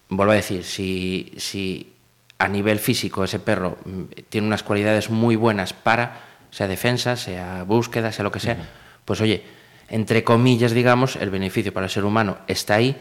vuelvo 0.09 0.33
a 0.33 0.35
decir, 0.35 0.63
si, 0.63 1.33
si 1.37 1.93
a 2.41 2.47
nivel 2.47 2.79
físico 2.79 3.23
ese 3.23 3.39
perro 3.39 3.77
mm, 3.85 4.01
tiene 4.29 4.47
unas 4.47 4.63
cualidades 4.63 5.09
muy 5.09 5.35
buenas 5.35 5.73
para, 5.73 6.21
sea 6.49 6.67
defensa, 6.67 7.15
sea 7.15 7.63
búsqueda, 7.63 8.11
sea 8.11 8.23
lo 8.23 8.31
que 8.31 8.39
sea, 8.39 8.57
pues 9.05 9.21
oye, 9.21 9.43
entre 9.89 10.23
comillas, 10.23 10.71
digamos, 10.71 11.15
el 11.17 11.29
beneficio 11.29 11.73
para 11.73 11.85
el 11.85 11.91
ser 11.91 12.05
humano 12.05 12.37
está 12.47 12.75
ahí, 12.75 12.95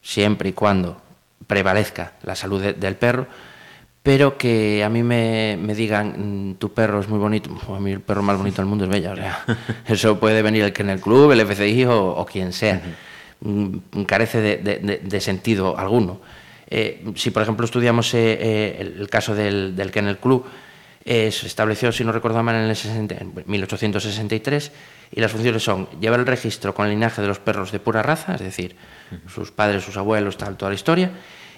siempre 0.00 0.50
y 0.50 0.52
cuando 0.52 1.02
prevalezca 1.46 2.14
la 2.22 2.34
salud 2.34 2.62
del 2.62 2.96
perro, 2.96 3.26
pero 4.02 4.38
que 4.38 4.84
a 4.84 4.88
mí 4.88 5.02
me, 5.02 5.58
digan, 5.74 6.52
mm, 6.52 6.54
tu 6.54 6.72
perro 6.72 7.00
es 7.00 7.08
muy 7.08 7.18
bonito, 7.18 7.50
a 7.76 7.80
mí 7.80 7.90
el 7.90 8.00
perro 8.00 8.22
más 8.22 8.38
bonito 8.38 8.62
del 8.62 8.66
mundo 8.66 8.84
es 8.84 8.90
Bella, 8.90 9.12
o 9.12 9.16
sea, 9.16 9.44
eso 9.86 10.18
puede 10.18 10.40
venir 10.42 10.62
el 10.62 10.72
que 10.72 10.82
en 10.82 10.90
el 10.90 11.00
club, 11.00 11.32
el 11.32 11.40
FCI 11.40 11.84
o, 11.86 12.26
quien 12.30 12.52
sea, 12.52 12.80
mm, 13.40 14.02
carece 14.06 14.40
de, 14.40 15.20
sentido 15.20 15.76
alguno. 15.76 16.20
Eh, 16.68 17.04
si, 17.14 17.30
por 17.30 17.42
ejemplo, 17.42 17.64
estudiamos 17.64 18.12
eh, 18.14 18.38
eh, 18.40 18.94
el, 18.98 19.08
caso 19.08 19.34
del, 19.34 19.76
del 19.76 19.90
Kennel 19.90 20.18
Club, 20.18 20.44
se 21.04 21.28
estableció, 21.28 21.92
si 21.92 22.02
no 22.02 22.10
recuerdo 22.10 22.42
mal, 22.42 22.56
en, 22.56 22.68
el 22.68 23.44
1863 23.46 24.72
y 25.12 25.20
las 25.20 25.30
funciones 25.30 25.62
son 25.62 25.88
llevar 26.00 26.18
el 26.18 26.26
registro 26.26 26.74
con 26.74 26.86
el 26.86 26.94
linaje 26.94 27.22
de 27.22 27.28
los 27.28 27.38
perros 27.38 27.70
de 27.70 27.78
pura 27.78 28.02
raza, 28.02 28.34
es 28.34 28.40
decir, 28.40 28.74
sus 29.32 29.52
padres, 29.52 29.84
sus 29.84 29.96
abuelos, 29.96 30.36
tal, 30.36 30.56
toda 30.56 30.72
la 30.72 30.74
historia, 30.74 31.12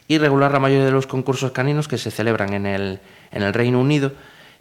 y 0.06 0.18
regular 0.18 0.52
la 0.52 0.58
mayoría 0.58 0.84
de 0.84 0.90
los 0.90 1.06
concursos 1.06 1.52
caninos 1.52 1.88
que 1.88 1.96
se 1.96 2.10
celebran 2.10 2.52
en 2.52 2.66
el, 2.66 3.00
en 3.32 3.42
el 3.42 3.54
Reino 3.54 3.80
Unido 3.80 4.12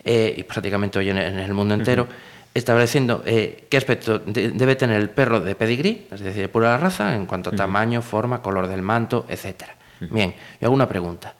y 0.06 0.42
prácticamente 0.44 1.00
hoy 1.00 1.10
en, 1.10 1.18
el 1.18 1.54
mundo 1.54 1.74
entero. 1.74 2.08
estableciendo 2.54 3.24
qué 3.26 3.76
aspecto 3.76 4.20
debe 4.20 4.78
tener 4.78 5.02
el 5.02 5.10
perro 5.10 5.42
de 5.42 5.54
pedigrí, 5.56 6.08
es 6.10 6.22
decir, 6.22 6.44
de 6.44 6.48
pura 6.48 6.78
raza, 6.78 7.14
en 7.14 7.26
cuanto 7.26 7.50
a 7.50 7.54
tamaño, 7.54 8.02
forma, 8.02 8.42
color 8.42 8.70
del 8.70 8.84
manto, 8.84 9.26
etcétera. 9.28 9.77
Bien, 10.00 10.34
yo 10.60 10.68
hago 10.68 10.76
una 10.76 10.88
pregunta. 10.88 11.36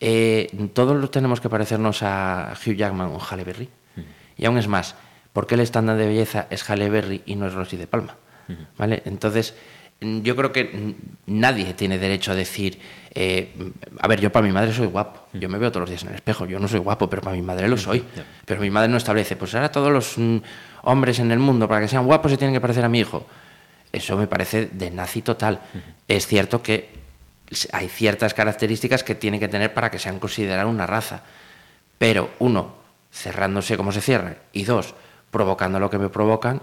Eh, 0.00 0.48
todos 0.72 1.10
tenemos 1.10 1.40
que 1.40 1.48
parecernos 1.48 2.02
a 2.02 2.54
Hugh 2.54 2.74
Jackman 2.74 3.08
o 3.08 3.18
Halle 3.18 3.44
Berry. 3.44 3.68
Y 4.36 4.44
aún 4.44 4.58
es 4.58 4.68
más, 4.68 4.94
¿por 5.32 5.46
qué 5.46 5.54
el 5.54 5.60
estándar 5.60 5.96
de 5.96 6.06
belleza 6.06 6.46
es 6.50 6.68
Halle 6.68 6.88
Berry 6.88 7.22
y 7.26 7.34
no 7.34 7.46
es 7.46 7.54
Rosy 7.54 7.76
de 7.76 7.86
Palma? 7.86 8.16
¿Vale? 8.78 9.02
Entonces, 9.04 9.54
yo 10.00 10.36
creo 10.36 10.52
que 10.52 10.94
nadie 11.26 11.74
tiene 11.74 11.98
derecho 11.98 12.32
a 12.32 12.34
decir, 12.34 12.78
eh, 13.14 13.52
a 14.00 14.06
ver, 14.06 14.20
yo 14.20 14.30
para 14.30 14.46
mi 14.46 14.52
madre 14.52 14.72
soy 14.72 14.86
guapo, 14.86 15.26
yo 15.32 15.48
me 15.48 15.58
veo 15.58 15.70
todos 15.70 15.82
los 15.82 15.90
días 15.90 16.02
en 16.04 16.10
el 16.10 16.14
espejo, 16.14 16.46
yo 16.46 16.60
no 16.60 16.68
soy 16.68 16.78
guapo, 16.78 17.10
pero 17.10 17.20
para 17.20 17.34
mi 17.34 17.42
madre 17.42 17.68
lo 17.68 17.76
soy. 17.76 18.04
Pero 18.44 18.60
mi 18.60 18.70
madre 18.70 18.88
no 18.88 18.96
establece, 18.96 19.34
pues 19.34 19.54
ahora 19.56 19.72
todos 19.72 19.90
los 19.90 20.16
mm, 20.16 20.36
hombres 20.82 21.18
en 21.18 21.32
el 21.32 21.40
mundo, 21.40 21.66
para 21.66 21.80
que 21.80 21.88
sean 21.88 22.06
guapos, 22.06 22.30
se 22.30 22.38
tienen 22.38 22.54
que 22.54 22.60
parecer 22.60 22.84
a 22.84 22.88
mi 22.88 23.00
hijo. 23.00 23.26
Eso 23.90 24.16
me 24.16 24.28
parece 24.28 24.66
de 24.66 24.90
nazi 24.90 25.22
total. 25.22 25.60
Es 26.06 26.26
cierto 26.26 26.62
que 26.62 26.90
hay 27.72 27.88
ciertas 27.88 28.34
características 28.34 29.02
que 29.02 29.14
tiene 29.14 29.40
que 29.40 29.48
tener 29.48 29.72
para 29.72 29.90
que 29.90 29.98
sean 29.98 30.18
consideradas 30.18 30.66
una 30.66 30.86
raza. 30.86 31.22
Pero, 31.98 32.30
uno, 32.38 32.74
cerrándose 33.12 33.76
como 33.76 33.92
se 33.92 34.00
cierra, 34.00 34.36
y 34.52 34.64
dos, 34.64 34.94
provocando 35.30 35.80
lo 35.80 35.90
que 35.90 35.98
me 35.98 36.08
provocan. 36.08 36.60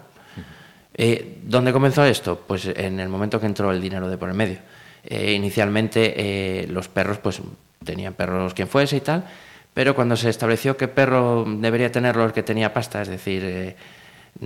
Eh, 0.94 1.40
¿Dónde 1.44 1.74
comenzó 1.74 2.06
esto? 2.06 2.42
Pues 2.48 2.66
en 2.68 3.00
el 3.00 3.10
momento 3.10 3.40
que 3.40 3.48
entró 3.48 3.72
el 3.72 3.82
dinero 3.82 4.08
de 4.10 4.18
por 4.18 4.30
el 4.30 4.36
medio. 4.36 4.60
Eh, 5.04 5.34
inicialmente 5.34 6.14
eh, 6.16 6.68
los 6.68 6.88
perros, 6.88 7.18
pues 7.18 7.42
tenían 7.84 8.14
perros 8.14 8.54
quien 8.54 8.68
fuese 8.68 8.98
y 8.98 9.02
tal, 9.02 9.26
pero 9.74 9.94
cuando 9.94 10.16
se 10.16 10.30
estableció 10.30 10.78
que 10.78 10.88
perro 10.88 11.46
debería 11.46 11.92
tenerlo 11.92 12.26
el 12.26 12.32
que 12.32 12.42
tenía 12.42 12.74
pasta, 12.74 13.02
es 13.02 13.10
decir, 13.10 13.76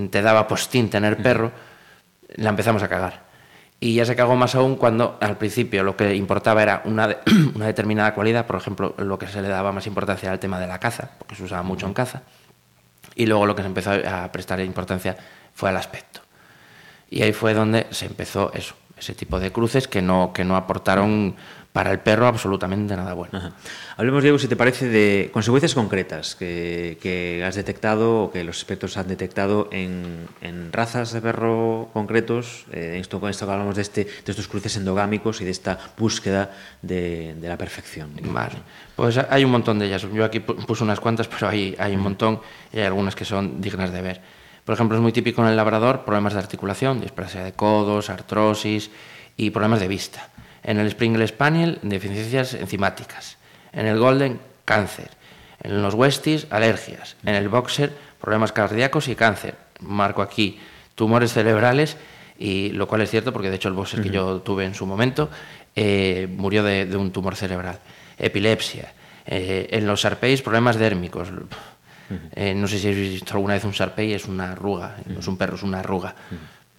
te 0.09 0.21
daba 0.21 0.47
postín 0.47 0.89
tener 0.89 1.17
perro, 1.17 1.51
la 2.35 2.49
empezamos 2.49 2.83
a 2.83 2.89
cagar. 2.89 3.28
Y 3.81 3.95
ya 3.95 4.05
se 4.05 4.15
cagó 4.15 4.35
más 4.35 4.55
aún 4.55 4.75
cuando 4.75 5.17
al 5.21 5.37
principio 5.37 5.83
lo 5.83 5.95
que 5.95 6.13
importaba 6.13 6.61
era 6.61 6.81
una, 6.85 7.17
una, 7.55 7.65
determinada 7.65 8.13
cualidad, 8.13 8.45
por 8.45 8.57
ejemplo, 8.57 8.93
lo 8.97 9.17
que 9.17 9.27
se 9.27 9.41
le 9.41 9.47
daba 9.47 9.71
más 9.71 9.87
importancia 9.87 10.27
era 10.27 10.33
el 10.33 10.39
tema 10.39 10.59
de 10.59 10.67
la 10.67 10.79
caza, 10.79 11.11
porque 11.17 11.35
se 11.35 11.43
usaba 11.43 11.63
mucho 11.63 11.85
en 11.87 11.93
caza, 11.93 12.23
y 13.15 13.25
luego 13.25 13.45
lo 13.45 13.55
que 13.55 13.61
se 13.61 13.67
empezó 13.67 13.91
a 13.91 14.31
prestar 14.31 14.59
importancia 14.59 15.15
fue 15.53 15.69
al 15.69 15.77
aspecto. 15.77 16.21
Y 17.09 17.21
ahí 17.21 17.33
fue 17.33 17.53
donde 17.53 17.87
se 17.91 18.05
empezó 18.05 18.51
eso, 18.53 18.75
ese 18.99 19.15
tipo 19.15 19.39
de 19.39 19.51
cruces 19.51 19.87
que 19.87 20.01
no, 20.01 20.31
que 20.33 20.43
no 20.43 20.55
aportaron 20.55 21.35
para 21.73 21.91
el 21.91 21.99
perro 21.99 22.25
absolutamente 22.25 22.95
nada 22.95 23.13
bueno. 23.13 23.53
Hablemos, 23.95 24.23
Diego, 24.23 24.39
si 24.39 24.47
te 24.47 24.55
parece, 24.55 24.87
de 24.87 25.29
consecuencias 25.31 25.75
concretas 25.75 26.35
que, 26.35 27.43
has 27.45 27.55
detectado 27.55 28.23
o 28.23 28.31
que 28.31 28.43
los 28.43 28.57
expertos 28.57 28.97
han 28.97 29.07
detectado 29.07 29.69
en, 29.71 30.27
razas 30.71 31.13
de 31.13 31.21
perro 31.21 31.89
concretos, 31.93 32.65
eh, 32.71 32.97
esto, 32.99 33.19
con 33.19 33.29
esto 33.29 33.45
que 33.45 33.51
hablamos 33.51 33.75
de, 33.75 33.83
este, 33.83 34.05
de 34.05 34.31
estos 34.31 34.47
cruces 34.47 34.75
endogámicos 34.77 35.41
y 35.41 35.45
de 35.45 35.51
esta 35.51 35.77
búsqueda 35.97 36.51
de, 36.81 37.35
la 37.41 37.57
perfección. 37.57 38.11
Vale, 38.23 38.55
pues 38.95 39.17
hay 39.17 39.43
un 39.45 39.51
montón 39.51 39.79
de 39.79 39.85
ellas. 39.87 40.05
Yo 40.11 40.25
aquí 40.25 40.39
puse 40.39 40.83
unas 40.83 40.99
cuantas, 40.99 41.27
pero 41.27 41.49
hay, 41.49 41.75
hay 41.77 41.95
un 41.95 42.01
montón 42.01 42.41
y 42.73 42.79
hay 42.79 42.85
algunas 42.85 43.15
que 43.15 43.25
son 43.25 43.61
dignas 43.61 43.93
de 43.93 44.01
ver. 44.01 44.38
Por 44.69 44.75
ejemplo, 44.75 44.97
es 44.97 45.01
muy 45.01 45.11
típico 45.11 45.41
en 45.41 45.47
el 45.47 45.55
labrador 45.55 46.05
problemas 46.05 46.33
de 46.33 46.39
articulación, 46.41 47.01
displasia 47.01 47.43
de 47.43 47.53
codos, 47.53 48.11
artrosis 48.11 48.91
y 49.35 49.49
problemas 49.49 49.79
de 49.79 49.87
vista. 49.87 50.29
En 50.61 50.77
el 50.77 50.91
Springer 50.91 51.27
Spaniel, 51.27 51.79
deficiencias 51.81 52.53
enzimáticas. 52.53 53.37
En 53.73 53.87
el 53.87 53.97
Golden, 53.97 54.39
cáncer. 54.65 55.09
En 55.63 55.81
los 55.81 55.95
Westies, 55.95 56.45
alergias. 56.51 57.15
En 57.25 57.33
el 57.33 57.49
Boxer, 57.49 57.91
problemas 58.21 58.51
cardíacos 58.51 59.07
y 59.07 59.15
cáncer. 59.15 59.55
Marco 59.79 60.21
aquí 60.21 60.59
tumores 60.93 61.33
cerebrales, 61.33 61.97
y 62.37 62.69
lo 62.69 62.87
cual 62.87 63.01
es 63.01 63.09
cierto 63.09 63.33
porque 63.33 63.49
de 63.49 63.55
hecho 63.55 63.69
el 63.69 63.73
Boxer 63.73 64.03
que 64.03 64.11
yo 64.11 64.41
tuve 64.41 64.65
en 64.65 64.75
su 64.75 64.85
momento 64.85 65.31
eh, 65.75 66.27
murió 66.29 66.61
de, 66.61 66.95
un 66.95 67.11
tumor 67.11 67.35
cerebral. 67.35 67.79
Epilepsia. 68.19 68.93
Eh, 69.25 69.69
en 69.71 69.87
los 69.87 70.01
Sarpeis, 70.01 70.43
problemas 70.43 70.77
dérmicos. 70.77 71.29
Eh, 72.35 72.53
no 72.55 72.67
sé 72.67 72.79
si 72.79 72.87
habéis 72.87 73.11
visto 73.13 73.33
alguna 73.33 73.53
vez 73.53 73.63
un 73.63 73.73
Sarpei, 73.73 74.13
es 74.13 74.25
una 74.25 74.53
arruga, 74.53 74.97
no 75.05 75.19
es 75.19 75.27
un 75.27 75.37
perro, 75.37 75.55
es 75.55 75.63
una 75.63 75.79
arruga 75.79 76.15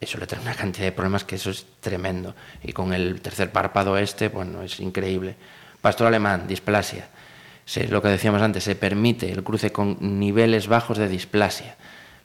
eso 0.00 0.18
le 0.18 0.26
trae 0.26 0.40
una 0.40 0.54
cantidad 0.54 0.86
de 0.86 0.92
problemas 0.92 1.24
que 1.24 1.36
eso 1.36 1.50
es 1.50 1.66
tremendo. 1.80 2.34
Y 2.64 2.72
con 2.72 2.92
el 2.94 3.20
tercer 3.20 3.52
párpado 3.52 3.98
este, 3.98 4.28
bueno, 4.28 4.62
es 4.62 4.80
increíble. 4.80 5.36
Pastor 5.80 6.06
alemán, 6.06 6.48
displasia. 6.48 7.08
Se, 7.66 7.86
lo 7.86 8.00
que 8.00 8.08
decíamos 8.08 8.40
antes, 8.40 8.64
se 8.64 8.74
permite 8.74 9.30
el 9.30 9.44
cruce 9.44 9.70
con 9.70 9.98
niveles 10.18 10.68
bajos 10.68 10.96
de 10.96 11.06
displasia. 11.06 11.76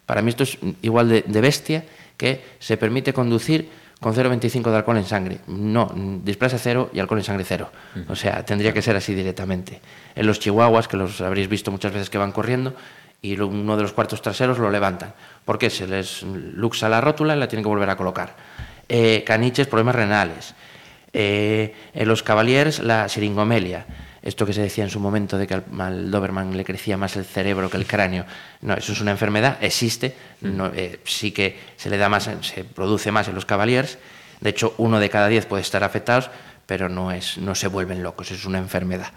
Para 0.06 0.22
mí 0.22 0.30
esto 0.30 0.44
es 0.44 0.58
igual 0.82 1.10
de, 1.10 1.42
bestia 1.42 1.84
que 2.16 2.46
se 2.60 2.78
permite 2.78 3.14
conducir 3.14 3.70
con 4.06 4.14
0,25 4.14 4.70
de 4.70 4.78
alcohol 4.78 4.98
en 4.98 5.06
sangre. 5.06 5.40
No, 5.48 5.92
displasia 6.24 6.60
cero 6.60 6.92
y 6.94 7.00
alcohol 7.00 7.18
en 7.18 7.24
sangre 7.24 7.44
cero. 7.44 7.72
O 8.08 8.16
sea, 8.16 8.46
tendría 8.46 8.72
que 8.72 8.84
ser 8.84 8.96
así 8.96 9.16
directamente. 9.16 9.82
En 10.14 10.28
los 10.28 10.40
chihuahuas, 10.40 10.88
que 10.88 10.96
los 10.96 11.22
habréis 11.22 11.50
visto 11.50 11.72
muchas 11.72 11.92
veces 11.92 12.12
que 12.12 12.20
van 12.20 12.32
corriendo, 12.32 12.76
y 13.24 13.40
uno 13.40 13.76
de 13.76 13.82
los 13.82 13.94
cuartos 13.94 14.22
traseros 14.22 14.60
lo 14.60 14.70
levantan, 14.70 15.16
porque 15.44 15.72
se 15.72 15.88
les 15.88 16.22
luxa 16.22 16.88
la 16.88 17.02
rótula 17.02 17.36
y 17.36 17.40
la 17.40 17.48
tienen 17.48 17.64
que 17.64 17.70
volver 17.70 17.90
a 17.90 17.98
colocar. 17.98 18.36
Eh, 18.88 19.24
caniches, 19.26 19.66
problemas 19.66 19.96
renales. 19.96 20.54
Eh, 21.12 21.74
en 21.96 22.08
los 22.08 22.22
cavaliers, 22.22 22.82
la 22.82 23.10
siringomelia. 23.10 23.88
Esto 24.26 24.48
que 24.48 24.54
se 24.54 24.62
decía 24.62 24.84
en 24.84 24.90
su 24.90 25.00
momento 25.00 25.38
de 25.38 25.46
que 25.46 25.54
al, 25.54 26.10
Doberman 26.10 26.58
le 26.58 26.66
crecía 26.66 26.98
más 26.98 27.16
el 27.16 27.26
cerebro 27.26 27.70
que 27.70 27.78
el 27.78 27.86
cráneo. 27.86 28.26
No, 28.62 28.74
eso 28.74 28.92
es 28.92 29.00
una 29.00 29.12
enfermedad, 29.12 29.60
existe, 29.62 30.16
no, 30.42 30.72
eh, 30.74 31.00
sí 31.06 31.32
que 31.32 31.60
se 31.78 31.92
le 31.92 31.98
da 31.98 32.10
más, 32.10 32.28
se 32.42 32.64
produce 32.64 33.12
más 33.12 33.28
en 33.28 33.36
los 33.36 33.46
cavaliers. 33.46 34.00
De 34.42 34.50
hecho, 34.50 34.74
uno 34.80 35.00
de 35.00 35.12
cada 35.12 35.28
diez 35.28 35.46
puede 35.46 35.62
estar 35.62 35.84
afectados, 35.84 36.32
pero 36.66 36.90
no, 36.90 37.12
es, 37.12 37.38
no 37.38 37.54
se 37.54 37.68
vuelven 37.68 38.02
locos, 38.02 38.32
es 38.32 38.46
una 38.46 38.58
enfermedad. 38.58 39.12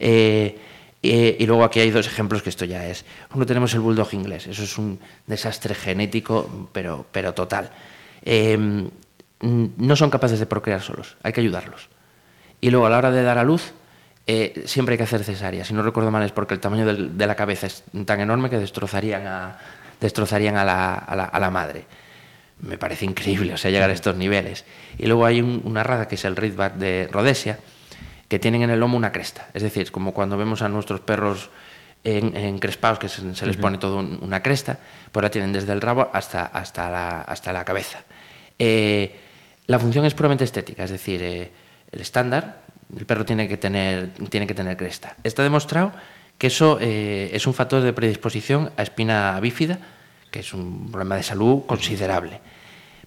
y 0.00 1.46
luego 1.46 1.62
aquí 1.62 1.80
hay 1.80 1.90
dos 1.90 2.06
ejemplos 2.06 2.42
que 2.42 2.48
esto 2.48 2.64
ya 2.64 2.86
es. 2.86 3.04
Uno 3.34 3.44
tenemos 3.44 3.74
el 3.74 3.80
bulldog 3.80 4.14
inglés, 4.14 4.46
eso 4.46 4.62
es 4.62 4.78
un 4.78 4.98
desastre 5.26 5.74
genético, 5.74 6.70
pero, 6.72 7.04
pero 7.12 7.34
total. 7.34 7.70
Em, 8.22 8.88
no 9.42 9.96
son 9.96 10.08
capaces 10.08 10.38
de 10.38 10.46
procrear 10.46 10.80
solos, 10.80 11.18
hay 11.22 11.34
que 11.34 11.42
ayudarlos. 11.42 11.90
Y 12.62 12.70
luego 12.70 12.86
a 12.86 12.90
la 12.90 12.98
hora 12.98 13.10
de 13.10 13.22
dar 13.22 13.36
a 13.36 13.44
luz, 13.44 13.74
eh, 14.26 14.64
siempre 14.66 14.94
hay 14.94 14.98
que 14.98 15.04
hacer 15.04 15.22
cesárea. 15.22 15.64
Si 15.64 15.72
no 15.72 15.82
recuerdo 15.82 16.10
mal 16.10 16.22
es 16.24 16.32
porque 16.32 16.54
el 16.54 16.60
tamaño 16.60 16.84
de 16.86 17.26
la 17.26 17.34
cabeza 17.34 17.66
es 17.66 17.84
tan 18.04 18.20
enorme 18.20 18.50
que 18.50 18.58
destrozarían 18.58 19.26
a, 19.26 19.58
destrozarían 20.00 20.56
a, 20.56 20.64
la, 20.64 20.94
a, 20.94 21.40
la, 21.40 21.50
madre. 21.50 21.84
Me 22.60 22.78
parece 22.78 23.04
increíble, 23.04 23.54
o 23.54 23.56
sea, 23.56 23.70
llegar 23.70 23.90
a 23.90 23.92
estos 23.92 24.16
niveles. 24.16 24.64
Y 24.98 25.06
luego 25.06 25.26
hay 25.26 25.40
una 25.40 25.82
raza 25.82 26.08
que 26.08 26.16
es 26.16 26.24
el 26.24 26.36
Ridgeback 26.36 26.74
de 26.74 27.08
Rhodesia, 27.12 27.58
que 28.28 28.38
tienen 28.38 28.62
en 28.62 28.70
el 28.70 28.80
lomo 28.80 28.96
una 28.96 29.12
cresta. 29.12 29.48
Es 29.54 29.62
decir, 29.62 29.92
como 29.92 30.12
cuando 30.12 30.36
vemos 30.36 30.62
a 30.62 30.68
nuestros 30.68 31.00
perros 31.00 31.50
encrespados, 32.04 32.98
que 32.98 33.08
se, 33.08 33.46
les 33.46 33.56
pone 33.56 33.78
todo 33.78 33.98
una 33.98 34.42
cresta, 34.42 34.78
pues 35.10 35.22
la 35.22 35.30
tienen 35.30 35.52
desde 35.52 35.72
el 35.72 35.80
rabo 35.80 36.08
hasta, 36.12 36.46
hasta, 36.46 36.90
la, 36.90 37.20
hasta 37.22 37.52
la 37.52 37.64
cabeza. 37.64 38.04
Eh, 38.58 39.18
la 39.66 39.78
función 39.78 40.04
es 40.04 40.14
puramente 40.14 40.44
estética, 40.44 40.84
es 40.84 40.90
decir, 40.90 41.22
eh, 41.22 41.50
el 41.90 42.00
estándar, 42.00 42.62
el 42.94 43.06
perro 43.06 43.24
tiene 43.24 43.48
que 43.48 43.56
tener, 43.56 44.10
tiene 44.28 44.46
que 44.46 44.54
tener 44.54 44.76
cresta. 44.76 45.16
Está 45.24 45.42
demostrado 45.42 45.92
que 46.38 46.48
eso 46.48 46.78
eh, 46.80 47.30
es 47.32 47.46
un 47.46 47.54
factor 47.54 47.82
de 47.82 47.92
predisposición 47.92 48.70
a 48.76 48.82
espina 48.82 49.38
bífida, 49.40 49.78
que 50.30 50.40
es 50.40 50.52
un 50.52 50.90
problema 50.90 51.16
de 51.16 51.22
salud 51.22 51.64
considerable. 51.66 52.40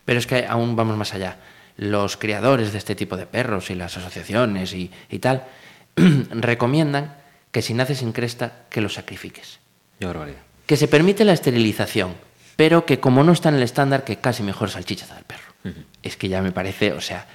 Pero 0.06 0.20
es 0.20 0.28
que 0.28 0.46
aún 0.48 0.76
vamos 0.76 0.98
más 0.98 1.14
allá. 1.14 1.38
Los 1.78 2.18
criadores 2.18 2.72
de 2.72 2.78
este 2.78 2.96
tipo 2.96 3.16
de 3.16 3.26
perros 3.26 3.70
y 3.70 3.76
las 3.76 3.96
asociaciones 3.96 4.74
y, 4.74 4.92
y 5.10 5.20
tal 5.20 5.46
recomiendan 5.96 7.16
que 7.52 7.62
si 7.62 7.74
nace 7.74 7.96
sin 7.96 8.12
cresta, 8.12 8.66
que 8.70 8.82
lo 8.82 8.90
sacrifiques. 8.90 9.60
Barbaridad. 10.00 10.40
Que 10.66 10.78
se 10.78 10.88
permite 10.88 11.26
la 11.26 11.34
esterilización, 11.34 12.16
pero 12.56 12.86
que 12.86 13.00
como 13.00 13.24
no 13.24 13.32
está 13.32 13.50
en 13.50 13.56
el 13.56 13.64
estándar, 13.64 14.04
que 14.04 14.18
casi 14.18 14.44
mejor 14.44 14.70
salchicha 14.70 15.08
del 15.14 15.24
perro. 15.24 15.50
Es 16.04 16.16
que 16.16 16.30
ya 16.30 16.42
me 16.42 16.52
parece, 16.52 16.94
o 16.94 17.02
sea, 17.02 17.26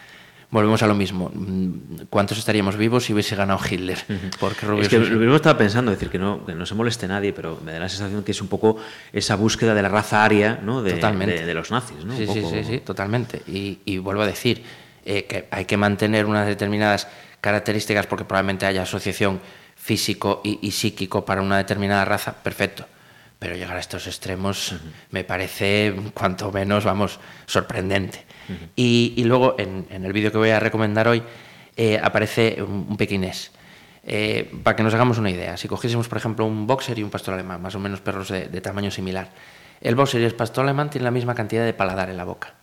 volvemos 0.55 0.83
a 0.83 0.87
lo 0.87 0.95
mismo. 0.95 1.31
Mm, 1.35 2.05
¿Cuántos 2.09 2.39
estaríamos 2.39 2.77
vivos 2.77 3.05
si 3.05 3.13
hubiese 3.13 3.35
ganado 3.37 3.59
Hitler? 3.69 3.99
Porque 4.39 4.65
Es 4.81 4.89
que 4.89 4.99
lo 5.01 5.19
mismo 5.19 5.35
estaba 5.37 5.59
pensando, 5.59 5.91
decir 5.91 6.09
que 6.09 6.19
no, 6.19 6.47
que 6.47 6.55
no 6.55 6.65
se 6.65 6.75
moleste 6.77 7.09
nadie, 7.09 7.33
pero 7.33 7.59
me 7.65 7.73
da 7.73 7.81
la 7.81 7.89
sensación 7.89 8.23
que 8.23 8.31
es 8.31 8.41
un 8.41 8.47
poco 8.49 8.77
esa 9.13 9.35
búsqueda 9.35 9.75
de 9.75 9.83
la 9.83 9.89
raza 9.89 10.25
aria 10.25 10.61
¿no? 10.63 10.81
de, 10.83 10.93
Totalmente. 10.93 11.41
de- 11.41 11.47
de 11.47 11.55
los 11.55 11.71
nazis. 11.73 12.05
¿no? 12.05 12.17
Sí, 12.17 12.27
sí, 12.27 12.43
sí, 12.49 12.65
sí, 12.65 12.79
totalmente. 12.79 13.43
Y, 13.49 13.81
y 13.85 13.99
vuelvo 13.99 14.23
a 14.23 14.27
decir 14.27 14.63
eh, 15.05 15.25
que 15.25 15.49
hay 15.51 15.65
que 15.65 15.77
mantener 15.77 16.25
unas 16.25 16.47
determinadas 16.47 17.09
características 17.41 18.07
porque 18.07 18.25
probablemente 18.25 18.65
haya 18.65 18.83
asociación 18.83 19.41
físico 19.77 20.41
y, 20.45 20.61
y 20.63 20.71
psíquico 20.71 21.25
para 21.25 21.43
una 21.43 21.59
determinada 21.59 22.05
raza, 22.05 22.33
perfecto. 22.33 22.87
Pero 23.45 23.57
llegar 23.57 23.77
a 23.77 23.81
estos 23.81 24.07
extremos 24.07 24.75
me 25.11 25.23
parece, 25.23 25.95
cuanto 26.15 26.51
menos, 26.51 26.83
vamos, 26.85 27.21
sorprendente. 27.45 28.25
y, 28.75 29.13
y 29.19 29.25
luego, 29.25 29.57
en, 29.59 29.87
en 29.91 30.07
el 30.07 30.15
vídeo 30.15 30.33
que 30.33 30.39
voy 30.39 30.49
a 30.49 30.59
recomendar 30.61 31.07
hoy, 31.09 31.23
eh, 31.77 32.01
aparece 32.03 32.63
un, 32.63 32.87
un 32.89 32.97
pequinés. 32.97 33.51
Eh, 34.07 34.51
para 34.63 34.77
que 34.77 34.83
nos 34.83 34.95
hagamos 34.95 35.19
una 35.19 35.29
idea, 35.31 35.59
si 35.59 35.69
cogiésemos, 35.69 36.09
por 36.09 36.17
ejemplo, 36.17 36.47
un 36.47 36.67
boxer 36.67 36.99
y 36.99 37.03
un 37.03 37.11
pastor 37.11 37.35
alemán, 37.35 37.61
más 37.61 37.75
o 37.75 37.79
menos 37.81 38.01
perros 38.01 38.29
de, 38.31 38.49
de 38.49 38.61
tamaño 38.63 38.91
similar, 38.91 39.29
el 39.83 39.95
boxer 39.95 40.23
y 40.23 40.25
el 40.25 40.35
pastor 40.35 40.65
alemán 40.65 40.89
tienen 40.89 41.05
la 41.05 41.11
misma 41.11 41.35
cantidad 41.35 41.67
de 41.67 41.75
paladar 41.75 42.09
en 42.09 42.17
la 42.17 42.25
boca. 42.25 42.55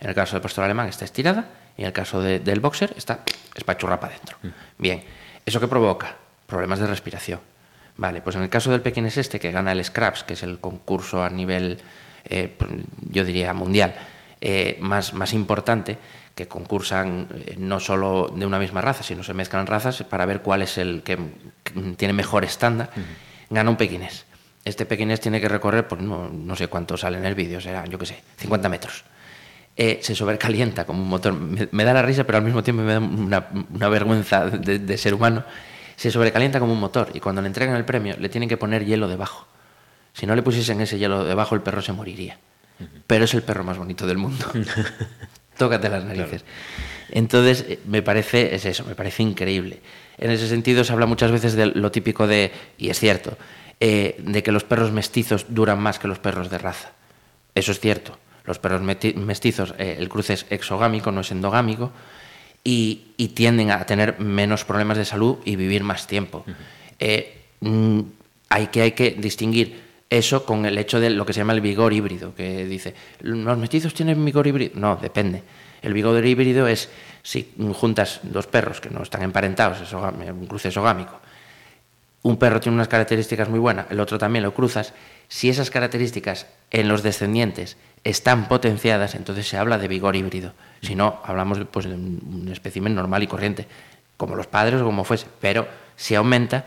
En 0.00 0.08
el 0.08 0.14
caso 0.14 0.36
del 0.36 0.40
pastor 0.42 0.64
alemán 0.64 0.88
está 0.88 1.04
estirada 1.04 1.50
y 1.76 1.82
en 1.82 1.88
el 1.88 1.92
caso 1.92 2.22
de- 2.22 2.38
del 2.40 2.60
boxer 2.60 2.94
está 2.96 3.20
espachurra 3.54 4.00
para 4.00 4.14
adentro. 4.14 4.38
Bien, 4.78 5.04
¿eso 5.44 5.60
qué 5.60 5.68
provoca? 5.68 6.16
Problemas 6.46 6.78
de 6.78 6.86
respiración. 6.86 7.40
Vale, 8.00 8.22
pues 8.22 8.34
en 8.34 8.42
el 8.42 8.48
caso 8.48 8.70
del 8.70 8.80
pequinés 8.80 9.18
este 9.18 9.38
que 9.38 9.50
gana 9.50 9.72
el 9.72 9.84
Scraps, 9.84 10.24
que 10.24 10.32
es 10.32 10.42
el 10.42 10.58
concurso 10.58 11.22
a 11.22 11.28
nivel, 11.28 11.76
eh, 12.24 12.56
yo 13.10 13.26
diría, 13.26 13.52
mundial, 13.52 13.94
eh, 14.40 14.78
más, 14.80 15.12
más 15.12 15.34
importante, 15.34 15.98
que 16.34 16.48
concursan 16.48 17.28
eh, 17.34 17.56
no 17.58 17.78
solo 17.78 18.32
de 18.34 18.46
una 18.46 18.58
misma 18.58 18.80
raza, 18.80 19.02
sino 19.02 19.22
se 19.22 19.34
mezclan 19.34 19.66
razas 19.66 20.02
para 20.04 20.24
ver 20.24 20.40
cuál 20.40 20.62
es 20.62 20.78
el 20.78 21.02
que, 21.02 21.18
tiene 21.98 22.14
mejor 22.14 22.42
estándar, 22.42 22.88
gana 23.50 23.68
un 23.68 23.76
pequinés. 23.76 24.24
Este 24.64 24.86
pequinés 24.86 25.20
tiene 25.20 25.38
que 25.38 25.50
recorrer, 25.50 25.86
pues 25.86 26.00
no, 26.00 26.30
no 26.30 26.56
sé 26.56 26.68
cuánto 26.68 26.96
sale 26.96 27.18
en 27.18 27.26
el 27.26 27.34
vídeo, 27.34 27.60
será, 27.60 27.84
yo 27.84 27.98
qué 27.98 28.06
sé, 28.06 28.22
50 28.38 28.70
metros. 28.70 29.04
Eh, 29.76 30.00
se 30.02 30.14
sobrecalienta 30.14 30.86
como 30.86 31.02
un 31.02 31.08
motor. 31.10 31.34
Me, 31.34 31.68
me 31.70 31.84
da 31.84 31.92
la 31.92 32.00
risa, 32.00 32.24
pero 32.24 32.38
al 32.38 32.44
mismo 32.44 32.62
tiempo 32.62 32.82
me 32.82 32.94
da 32.94 32.98
una, 32.98 33.46
una 33.74 33.88
vergüenza 33.90 34.46
de, 34.46 34.78
de 34.78 34.96
ser 34.96 35.12
humano. 35.12 35.44
Se 36.00 36.10
sobrecalienta 36.10 36.60
como 36.60 36.72
un 36.72 36.80
motor 36.80 37.10
y 37.12 37.20
cuando 37.20 37.42
le 37.42 37.48
entregan 37.48 37.76
el 37.76 37.84
premio 37.84 38.16
le 38.18 38.30
tienen 38.30 38.48
que 38.48 38.56
poner 38.56 38.86
hielo 38.86 39.06
debajo. 39.06 39.46
Si 40.14 40.24
no 40.24 40.34
le 40.34 40.40
pusiesen 40.40 40.80
ese 40.80 40.98
hielo 40.98 41.24
debajo, 41.24 41.54
el 41.54 41.60
perro 41.60 41.82
se 41.82 41.92
moriría. 41.92 42.38
Pero 43.06 43.26
es 43.26 43.34
el 43.34 43.42
perro 43.42 43.64
más 43.64 43.76
bonito 43.76 44.06
del 44.06 44.16
mundo. 44.16 44.46
Tócate 45.58 45.90
las 45.90 46.02
narices. 46.02 46.42
Entonces, 47.10 47.66
eh, 47.68 47.80
me 47.84 48.00
parece, 48.00 48.54
es 48.54 48.64
eso, 48.64 48.86
me 48.86 48.94
parece 48.94 49.22
increíble. 49.22 49.82
En 50.16 50.30
ese 50.30 50.48
sentido, 50.48 50.84
se 50.84 50.92
habla 50.94 51.04
muchas 51.04 51.32
veces 51.32 51.52
de 51.52 51.66
lo 51.66 51.90
típico 51.90 52.26
de, 52.26 52.50
y 52.78 52.88
es 52.88 52.98
cierto, 52.98 53.36
eh, 53.78 54.16
de 54.24 54.42
que 54.42 54.52
los 54.52 54.64
perros 54.64 54.92
mestizos 54.92 55.44
duran 55.50 55.80
más 55.80 55.98
que 55.98 56.08
los 56.08 56.18
perros 56.18 56.48
de 56.48 56.56
raza. 56.56 56.92
Eso 57.54 57.72
es 57.72 57.78
cierto. 57.78 58.16
Los 58.46 58.58
perros 58.58 58.80
mestizos, 58.80 59.74
eh, 59.76 59.96
el 59.98 60.08
cruce 60.08 60.32
es 60.32 60.46
exogámico, 60.48 61.12
no 61.12 61.20
es 61.20 61.30
endogámico, 61.30 61.92
y, 62.64 63.02
y 63.16 63.28
tienden 63.28 63.70
a 63.70 63.84
tener 63.86 64.20
menos 64.20 64.64
problemas 64.64 64.98
de 64.98 65.04
salud 65.04 65.38
y 65.44 65.56
vivir 65.56 65.82
más 65.82 66.06
tiempo. 66.06 66.44
Eh, 66.98 67.38
mm, 67.60 68.00
hay, 68.50 68.66
que, 68.68 68.82
hay 68.82 68.92
que 68.92 69.12
distinguir 69.12 69.80
eso 70.10 70.44
con 70.44 70.66
el 70.66 70.76
hecho 70.76 71.00
de 71.00 71.10
lo 71.10 71.24
que 71.24 71.32
se 71.32 71.38
llama 71.40 71.52
el 71.52 71.60
vigor 71.60 71.92
híbrido, 71.92 72.34
que 72.34 72.66
dice, 72.66 72.94
¿los 73.20 73.56
mestizos 73.58 73.94
tienen 73.94 74.22
vigor 74.24 74.46
híbrido? 74.46 74.72
No, 74.74 74.96
depende. 74.96 75.42
El 75.82 75.94
vigor 75.94 76.24
híbrido 76.26 76.66
es 76.66 76.90
si 77.22 77.48
juntas 77.74 78.20
dos 78.24 78.46
perros 78.46 78.80
que 78.80 78.90
no 78.90 79.02
están 79.02 79.22
emparentados, 79.22 79.78
exogam- 79.80 80.28
un 80.30 80.46
cruce 80.46 80.68
exogámico, 80.68 81.20
un 82.22 82.36
perro 82.36 82.60
tiene 82.60 82.74
unas 82.74 82.88
características 82.88 83.48
muy 83.48 83.58
buenas, 83.58 83.86
el 83.90 83.98
otro 84.00 84.18
también 84.18 84.42
lo 84.42 84.52
cruzas, 84.52 84.92
si 85.28 85.48
esas 85.48 85.70
características 85.70 86.46
en 86.70 86.88
los 86.88 87.02
descendientes 87.02 87.78
están 88.04 88.48
potenciadas, 88.48 89.14
entonces 89.14 89.46
se 89.46 89.56
habla 89.56 89.78
de 89.78 89.88
vigor 89.88 90.16
híbrido. 90.16 90.52
Si 90.82 90.94
no, 90.94 91.20
hablamos 91.24 91.58
de, 91.58 91.64
pues, 91.66 91.86
de 91.86 91.94
un 91.94 92.48
espécimen 92.50 92.94
normal 92.94 93.22
y 93.22 93.26
corriente, 93.26 93.66
como 94.16 94.36
los 94.36 94.46
padres 94.46 94.80
o 94.80 94.84
como 94.84 95.04
fuese, 95.04 95.26
pero 95.40 95.66
si 95.96 96.14
aumenta, 96.14 96.64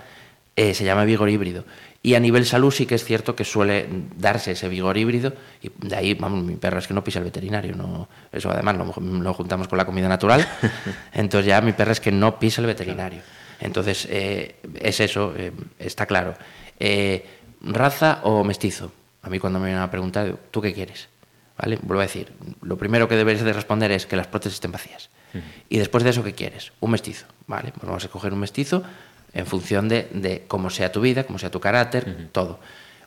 eh, 0.55 0.73
se 0.73 0.85
llama 0.85 1.03
vigor 1.05 1.29
híbrido. 1.29 1.65
Y 2.03 2.15
a 2.15 2.19
nivel 2.19 2.45
salud 2.45 2.71
sí 2.71 2.85
que 2.85 2.95
es 2.95 3.05
cierto 3.05 3.35
que 3.35 3.45
suele 3.45 3.87
darse 4.17 4.51
ese 4.51 4.67
vigor 4.67 4.97
híbrido, 4.97 5.33
y 5.61 5.71
de 5.87 5.95
ahí, 5.95 6.13
vamos, 6.15 6.43
mi 6.43 6.55
perro 6.55 6.79
es 6.79 6.87
que 6.87 6.93
no 6.93 7.03
pisa 7.03 7.19
el 7.19 7.25
veterinario, 7.25 7.75
no, 7.75 8.09
eso 8.31 8.51
además 8.51 8.75
lo, 8.77 8.93
lo 9.01 9.33
juntamos 9.33 9.67
con 9.67 9.77
la 9.77 9.85
comida 9.85 10.09
natural, 10.09 10.45
entonces 11.13 11.47
ya 11.47 11.61
mi 11.61 11.71
perro 11.71 11.93
es 11.93 12.01
que 12.01 12.11
no 12.11 12.37
pisa 12.39 12.61
el 12.61 12.67
veterinario. 12.67 13.21
Entonces, 13.59 14.05
eh, 14.09 14.57
es 14.81 14.99
eso, 14.99 15.33
eh, 15.37 15.53
está 15.79 16.05
claro. 16.05 16.35
¿Raza 17.61 18.19
o 18.23 18.43
mestizo? 18.43 18.91
A 19.21 19.29
mí 19.29 19.39
cuando 19.39 19.59
me 19.59 19.67
vienen 19.67 19.81
a 19.81 19.89
preguntar, 19.89 20.35
¿tú 20.51 20.61
qué 20.61 20.73
quieres? 20.73 21.07
¿Vale? 21.57 21.77
Vuelvo 21.81 22.01
a 22.01 22.05
decir, 22.05 22.33
lo 22.61 22.77
primero 22.77 23.07
que 23.07 23.15
debes 23.15 23.43
de 23.43 23.53
responder 23.53 23.91
es 23.91 24.05
que 24.05 24.15
las 24.15 24.27
prótesis 24.27 24.55
estén 24.55 24.71
vacías. 24.71 25.09
Y 25.67 25.79
después 25.79 26.03
de 26.03 26.11
eso, 26.11 26.23
¿qué 26.23 26.33
quieres? 26.33 26.73
Un 26.79 26.91
mestizo. 26.91 27.25
¿Vale? 27.47 27.71
Pues 27.71 27.85
vamos 27.85 28.03
a 28.03 28.07
escoger 28.07 28.33
un 28.33 28.39
mestizo 28.39 28.83
en 29.33 29.45
función 29.45 29.89
de, 29.89 30.07
de 30.13 30.45
cómo 30.47 30.69
sea 30.69 30.91
tu 30.91 31.01
vida, 31.01 31.23
cómo 31.23 31.39
sea 31.39 31.49
tu 31.49 31.59
carácter, 31.59 32.29
todo. 32.31 32.59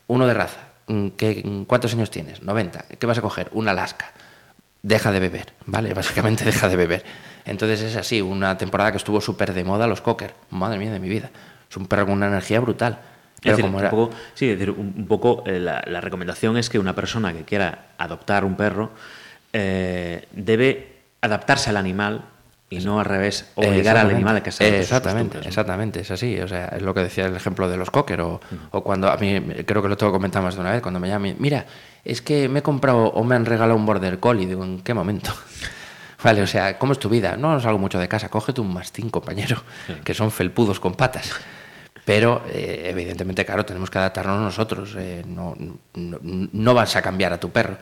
Uno 0.08 0.26
de 0.26 0.34
raza. 0.34 0.58
Mm, 0.88 1.08
¿Qué, 1.10 1.64
¿Cuántos 1.66 1.94
años 1.94 2.10
tienes? 2.10 2.42
90. 2.42 2.86
¿Qué 2.98 3.06
vas 3.06 3.18
a 3.18 3.22
coger? 3.22 3.48
Un 3.52 3.68
Alaska 3.68 4.12
deja 4.82 5.10
de 5.10 5.20
beber, 5.20 5.52
¿vale? 5.66 5.94
Básicamente 5.94 6.44
deja 6.44 6.68
de 6.68 6.76
beber. 6.76 7.04
Entonces 7.44 7.80
es 7.80 7.96
así, 7.96 8.20
una 8.22 8.56
temporada 8.56 8.90
que 8.92 8.98
estuvo 8.98 9.20
súper 9.20 9.52
de 9.52 9.64
moda 9.64 9.86
los 9.86 10.00
cocker. 10.00 10.34
Madre 10.50 10.78
mía 10.78 10.92
de 10.92 11.00
mi 11.00 11.08
vida. 11.08 11.30
Es 11.68 11.76
un 11.76 11.86
perro 11.86 12.06
con 12.06 12.14
una 12.14 12.26
energía 12.26 12.60
brutal. 12.60 13.00
Es 13.42 13.50
decir, 13.52 13.64
como 13.64 13.76
un 13.76 13.82
era... 13.82 13.90
poco, 13.90 14.10
sí, 14.34 14.48
es 14.50 14.58
decir, 14.58 14.70
un, 14.70 15.06
poco 15.06 15.44
eh, 15.46 15.60
la, 15.60 15.82
la 15.86 16.00
recomendación 16.00 16.56
es 16.56 16.68
que 16.68 16.78
una 16.78 16.94
persona 16.94 17.32
que 17.32 17.44
quiera 17.44 17.88
adoptar 17.98 18.44
un 18.44 18.56
perro 18.56 18.90
eh, 19.52 20.26
debe 20.32 20.96
adaptarse 21.20 21.70
al 21.70 21.76
animal 21.76 22.24
y 22.68 22.80
no 22.80 22.98
al 22.98 23.06
revés, 23.06 23.52
obligar 23.54 23.96
al 23.96 24.10
animal 24.10 24.36
a 24.36 24.42
que 24.42 24.50
se 24.50 24.80
Exactamente, 24.80 25.38
exactamente, 25.38 26.00
es 26.00 26.10
así. 26.10 26.38
O 26.40 26.48
sea, 26.48 26.66
es 26.66 26.82
lo 26.82 26.92
que 26.92 27.00
decía 27.00 27.26
el 27.26 27.36
ejemplo 27.36 27.68
de 27.68 27.76
los 27.76 27.90
cocker. 27.90 28.20
O, 28.22 28.40
o 28.72 28.82
cuando 28.82 29.08
a 29.08 29.16
mí, 29.16 29.40
creo 29.64 29.82
que 29.82 29.88
lo 29.88 29.96
tengo 29.96 30.12
comentado 30.12 30.44
más 30.44 30.56
de 30.56 30.60
una 30.60 30.72
vez, 30.72 30.82
cuando 30.82 30.98
me 30.98 31.08
llaman, 31.08 31.36
mira, 31.38 31.64
es 32.04 32.22
que 32.22 32.48
me 32.48 32.58
he 32.58 32.62
comprado 32.62 33.04
o 33.04 33.22
me 33.22 33.36
han 33.36 33.46
regalado 33.46 33.78
un 33.78 33.86
border 33.86 34.18
collie. 34.18 34.46
Digo, 34.46 34.64
¿en 34.64 34.80
qué 34.80 34.94
momento? 34.94 35.32
Vale, 36.24 36.42
o 36.42 36.46
sea, 36.46 36.76
¿cómo 36.76 36.92
es 36.92 36.98
tu 36.98 37.08
vida? 37.08 37.36
No 37.36 37.60
salgo 37.60 37.78
mucho 37.78 38.00
de 38.00 38.08
casa, 38.08 38.28
cógete 38.28 38.60
un 38.60 38.74
mastín, 38.74 39.10
compañero, 39.10 39.62
que 40.02 40.12
son 40.12 40.32
felpudos 40.32 40.80
con 40.80 40.94
patas. 40.94 41.32
Pero, 42.04 42.42
eh, 42.48 42.86
evidentemente, 42.90 43.44
claro, 43.44 43.64
tenemos 43.64 43.90
que 43.90 43.98
adaptarnos 43.98 44.40
nosotros. 44.40 44.94
eh, 44.96 45.24
no, 45.26 45.56
no, 45.94 46.18
no 46.22 46.74
vas 46.74 46.94
a 46.94 47.02
cambiar 47.02 47.32
a 47.32 47.40
tu 47.40 47.50
perro. 47.50 47.76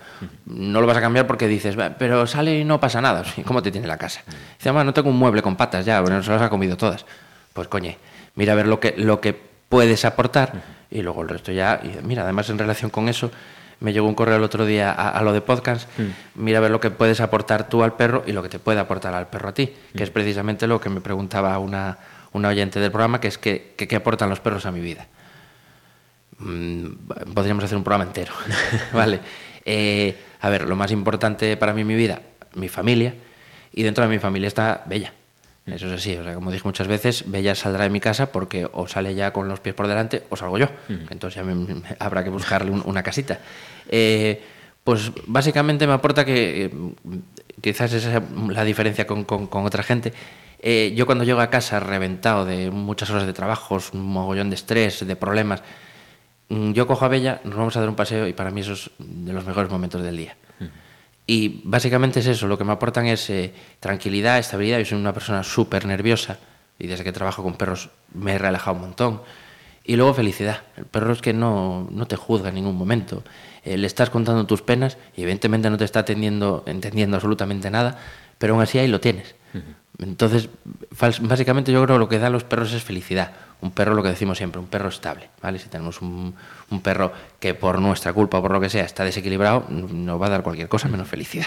No 0.46 0.81
lo 0.81 0.87
vas 0.87 0.96
a 0.96 1.00
cambiar 1.00 1.27
porque 1.27 1.46
dices, 1.46 1.79
"Va, 1.79 1.90
pero 1.90 2.27
sale 2.27 2.59
y 2.61 2.64
no 2.64 2.81
pasa 2.81 3.00
nada. 3.03 3.22
¿Cómo 3.44 3.62
te 3.62 3.70
tiene 3.70 3.87
la 3.87 3.98
casa? 3.98 4.22
Dice, 4.59 4.72
no 4.72 4.94
tengo 4.94 5.11
un 5.11 5.18
mueble 5.18 5.42
con 5.42 5.57
patas 5.57 5.85
ya, 5.85 6.00
bueno, 6.00 6.22
se 6.22 6.31
las 6.31 6.40
ha 6.40 6.48
comido 6.48 6.77
todas. 6.77 7.05
Pues, 7.53 7.68
coñe, 7.68 7.98
mira 8.35 8.53
a 8.55 8.57
ver 8.57 8.66
lo 8.66 8.81
que, 8.81 8.94
lo 8.96 9.20
que 9.20 9.38
puedes 9.68 10.05
aportar 10.05 10.53
y 10.90 11.03
luego 11.03 11.22
el 11.22 11.29
resto 11.29 11.53
ya. 11.53 11.81
y 11.83 11.98
mira, 12.05 12.22
además, 12.22 12.48
en 12.48 12.59
relación 12.59 12.90
con 12.90 13.09
eso, 13.09 13.31
me 13.81 13.92
llegó 13.92 14.07
un 14.07 14.14
correo 14.14 14.37
el 14.37 14.42
otro 14.44 14.64
día 14.64 14.90
a, 14.92 15.11
a 15.11 15.22
lo 15.22 15.33
de 15.33 15.40
podcast. 15.42 15.88
Mira 16.35 16.59
a 16.59 16.61
ver 16.62 16.70
lo 16.70 16.81
que 16.81 16.90
puedes 16.90 17.20
aportar 17.20 17.68
tú 17.68 17.83
al 17.83 17.94
perro 17.94 18.22
y 18.27 18.33
lo 18.33 18.42
que 18.42 18.48
te 18.48 18.59
puede 18.59 18.81
aportar 18.81 19.12
al 19.14 19.27
perro 19.27 19.50
a 19.50 19.53
ti, 19.55 19.70
que 19.94 20.03
es 20.05 20.11
precisamente 20.11 20.66
lo 20.66 20.81
que 20.81 20.88
me 20.88 21.00
preguntaba 21.03 21.59
una, 21.59 21.98
una 22.35 22.49
oyente 22.49 22.79
del 22.81 22.90
programa, 22.92 23.20
que 23.20 23.29
es 23.29 23.38
que, 23.38 23.73
que 23.77 23.88
qué 23.88 23.97
aportan 23.97 24.29
los 24.29 24.40
perros 24.40 24.66
a 24.66 24.70
mi 24.73 24.81
vida. 24.81 25.07
Mm, 26.38 26.87
podríamos 27.35 27.64
hacer 27.64 27.77
un 27.79 27.85
programa 27.85 28.05
entero, 28.05 28.33
¿vale? 28.92 29.20
Eh, 29.64 30.16
a 30.40 30.49
ver, 30.51 30.68
lo 30.68 30.77
más 30.77 30.90
importante 30.90 31.57
para 31.57 31.73
mí 31.73 31.81
en 31.83 31.87
mi 31.87 31.94
vida, 31.94 32.20
mi 32.55 32.68
familia, 32.68 33.14
y 33.73 33.83
dentro 33.83 34.05
de 34.05 34.11
mi 34.11 34.18
familia 34.18 34.49
está 34.49 34.83
Bella. 34.87 35.12
Eso 35.66 35.87
es 35.87 35.92
así, 35.94 36.14
o 36.16 36.23
sea, 36.23 36.35
como 36.35 36.51
dije 36.51 36.64
muchas 36.66 36.87
veces, 36.88 37.25
Bella 37.31 37.55
saldrá 37.55 37.85
de 37.85 37.90
mi 37.90 38.01
casa 38.01 38.31
porque 38.31 38.68
o 38.70 38.87
sale 38.87 39.14
ya 39.14 39.33
con 39.33 39.49
los 39.49 39.61
pies 39.61 39.75
por 39.75 39.87
delante 39.88 40.25
o 40.29 40.37
salgo 40.37 40.59
yo. 40.59 40.68
Entonces 41.11 41.37
ya 41.37 41.42
me- 41.42 41.55
me- 41.55 41.81
habrá 41.99 42.23
que 42.23 42.29
buscarle 42.29 42.70
un- 42.70 42.83
una 42.85 43.03
casita. 43.03 43.38
Eh, 43.88 44.42
pues 44.83 45.11
básicamente 45.27 45.87
me 45.87 45.94
aporta 45.94 46.27
que 46.27 46.66
eh, 46.66 46.70
quizás 47.62 47.94
esa 47.94 48.18
es 48.18 48.23
la 48.49 48.62
diferencia 48.64 49.07
con, 49.07 49.25
con- 49.25 49.47
con 49.47 49.64
otra 49.64 49.83
gente. 49.83 50.12
Eh, 50.66 50.94
yo 50.96 51.05
cuando 51.05 51.24
llego 51.24 51.40
a 51.40 51.50
casa 51.50 51.79
reventado 51.79 52.46
de 52.46 52.70
muchas 52.70 53.11
horas 53.11 53.27
de 53.27 53.35
trabajos, 53.35 53.92
un 53.92 54.00
mogollón 54.00 54.48
de 54.48 54.57
estrés, 54.57 55.07
de 55.07 55.14
problemas, 55.14 55.62
mm, 56.48 56.72
yo 56.72 56.87
cojo 56.87 57.05
a 57.05 57.09
Bella, 57.09 57.42
nos 57.44 57.57
vamos 57.57 57.77
a 57.77 57.81
dar 57.81 57.88
un 57.90 57.94
paseo 57.94 58.27
y 58.27 58.33
para 58.33 58.50
mí 58.50 58.62
eso 58.62 58.72
es 58.72 58.90
de 58.98 59.35
los 59.35 59.44
mejores 59.44 59.70
momentos 59.70 60.03
del 60.03 60.16
día. 60.16 60.37
Y 61.27 61.61
básicamente 61.64 62.20
es 62.20 62.27
eso, 62.27 62.46
lo 62.46 62.57
que 62.57 62.64
me 62.64 62.72
aportan 62.72 63.05
es 63.07 63.29
eh, 63.29 63.53
tranquilidad, 63.79 64.38
estabilidad. 64.38 64.79
Yo 64.79 64.87
soy 64.87 64.98
una 64.98 65.12
persona 65.12 65.42
súper 65.42 65.85
nerviosa 65.85 66.38
y 66.79 66.87
desde 66.87 67.05
que 67.05 67.12
trabajo 67.12 67.42
con 67.42 67.57
perros 67.57 67.90
me 68.14 68.33
he 68.33 68.38
relajado 68.38 68.77
un 68.77 68.83
montón. 68.83 69.20
Y 69.85 69.96
luego 69.96 70.14
felicidad. 70.14 70.62
El 70.79 70.87
perro 70.87 71.12
es 71.12 71.20
que 71.20 71.35
no, 71.35 71.88
no 71.90 72.07
te 72.07 72.16
juzga 72.16 72.48
en 72.48 72.55
ningún 72.55 72.77
momento. 72.77 73.22
Eh, 73.64 73.77
le 73.77 73.87
estás 73.87 74.09
contando 74.09 74.46
tus 74.46 74.62
penas 74.62 74.96
y 75.14 75.22
evidentemente 75.22 75.68
no 75.68 75.77
te 75.77 75.85
está 75.85 76.00
atendiendo, 76.00 76.62
entendiendo 76.66 77.16
absolutamente 77.16 77.70
nada, 77.70 77.98
pero 78.38 78.55
aún 78.55 78.62
así 78.62 78.79
ahí 78.79 78.88
lo 78.88 79.00
tienes. 79.00 79.35
Entonces, 79.98 80.48
básicamente 81.20 81.70
yo 81.70 81.82
creo 81.84 81.96
que 81.96 82.00
lo 82.00 82.08
que 82.08 82.18
dan 82.18 82.32
los 82.32 82.44
perros 82.44 82.72
es 82.72 82.82
felicidad. 82.82 83.32
Un 83.60 83.70
perro, 83.70 83.94
lo 83.94 84.02
que 84.02 84.08
decimos 84.08 84.36
siempre, 84.36 84.60
un 84.60 84.66
perro 84.66 84.88
estable. 84.88 85.30
¿vale? 85.40 85.58
Si 85.58 85.68
tenemos 85.68 86.02
un, 86.02 86.34
un 86.70 86.82
perro 86.82 87.12
que 87.38 87.54
por 87.54 87.80
nuestra 87.80 88.12
culpa 88.12 88.38
o 88.38 88.42
por 88.42 88.50
lo 88.50 88.60
que 88.60 88.68
sea 88.68 88.84
está 88.84 89.04
desequilibrado, 89.04 89.66
nos 89.70 90.20
va 90.20 90.26
a 90.26 90.30
dar 90.30 90.42
cualquier 90.42 90.68
cosa 90.68 90.88
menos 90.88 91.08
felicidad. 91.08 91.46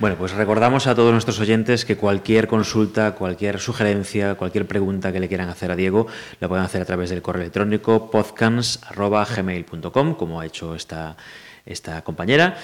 Bueno, 0.00 0.16
pues 0.16 0.32
recordamos 0.32 0.88
a 0.88 0.94
todos 0.94 1.12
nuestros 1.12 1.38
oyentes 1.38 1.84
que 1.84 1.96
cualquier 1.96 2.48
consulta, 2.48 3.12
cualquier 3.12 3.60
sugerencia, 3.60 4.34
cualquier 4.34 4.66
pregunta 4.66 5.12
que 5.12 5.20
le 5.20 5.28
quieran 5.28 5.48
hacer 5.48 5.70
a 5.70 5.76
Diego, 5.76 6.08
la 6.40 6.48
pueden 6.48 6.64
hacer 6.64 6.82
a 6.82 6.84
través 6.84 7.10
del 7.10 7.22
correo 7.22 7.42
electrónico 7.42 8.10
podcans.gmail.com, 8.10 10.14
como 10.16 10.40
ha 10.40 10.46
hecho 10.46 10.74
esta, 10.74 11.16
esta 11.64 12.02
compañera. 12.02 12.56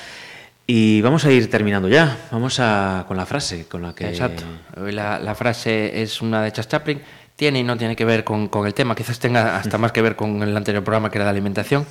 Y 0.73 1.01
vamos 1.01 1.25
a 1.25 1.33
ir 1.33 1.51
terminando 1.51 1.89
ya. 1.89 2.17
Vamos 2.31 2.61
a, 2.61 3.05
con 3.09 3.17
la 3.17 3.27
frase 3.27 3.67
con 3.67 3.83
la 3.83 3.93
que. 3.93 4.07
Exacto. 4.07 4.45
La, 4.77 5.19
la 5.19 5.35
frase 5.35 6.01
es 6.01 6.23
una 6.23 6.45
de 6.45 6.53
Charles 6.53 6.69
Chaplin. 6.69 7.03
Tiene 7.35 7.59
y 7.59 7.65
no 7.65 7.77
tiene 7.77 7.97
que 7.97 8.05
ver 8.05 8.23
con, 8.23 8.47
con, 8.47 8.69
el 8.69 8.73
tema, 8.73 8.95
quizás 8.95 9.19
tenga 9.19 9.57
hasta 9.57 9.79
más 9.79 9.91
que 9.91 10.01
ver 10.01 10.15
con 10.15 10.41
el 10.45 10.57
anterior 10.57 10.85
programa 10.85 11.11
que 11.11 11.19
era 11.19 11.25
de 11.25 11.31
alimentación, 11.31 11.87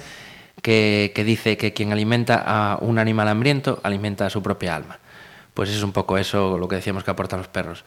que, 0.61 1.11
que 1.13 1.25
dice 1.25 1.57
que 1.57 1.73
quien 1.73 1.91
alimenta 1.91 2.41
a 2.45 2.77
un 2.77 2.99
animal 2.99 3.27
hambriento 3.27 3.81
alimenta 3.83 4.27
a 4.27 4.29
su 4.29 4.41
propia 4.41 4.77
alma. 4.77 4.97
Pues 5.53 5.69
es 5.71 5.83
un 5.83 5.91
poco 5.91 6.17
eso 6.17 6.57
lo 6.57 6.69
que 6.69 6.77
decíamos 6.77 7.03
que 7.03 7.11
aportan 7.11 7.39
los 7.39 7.49
perros. 7.49 7.83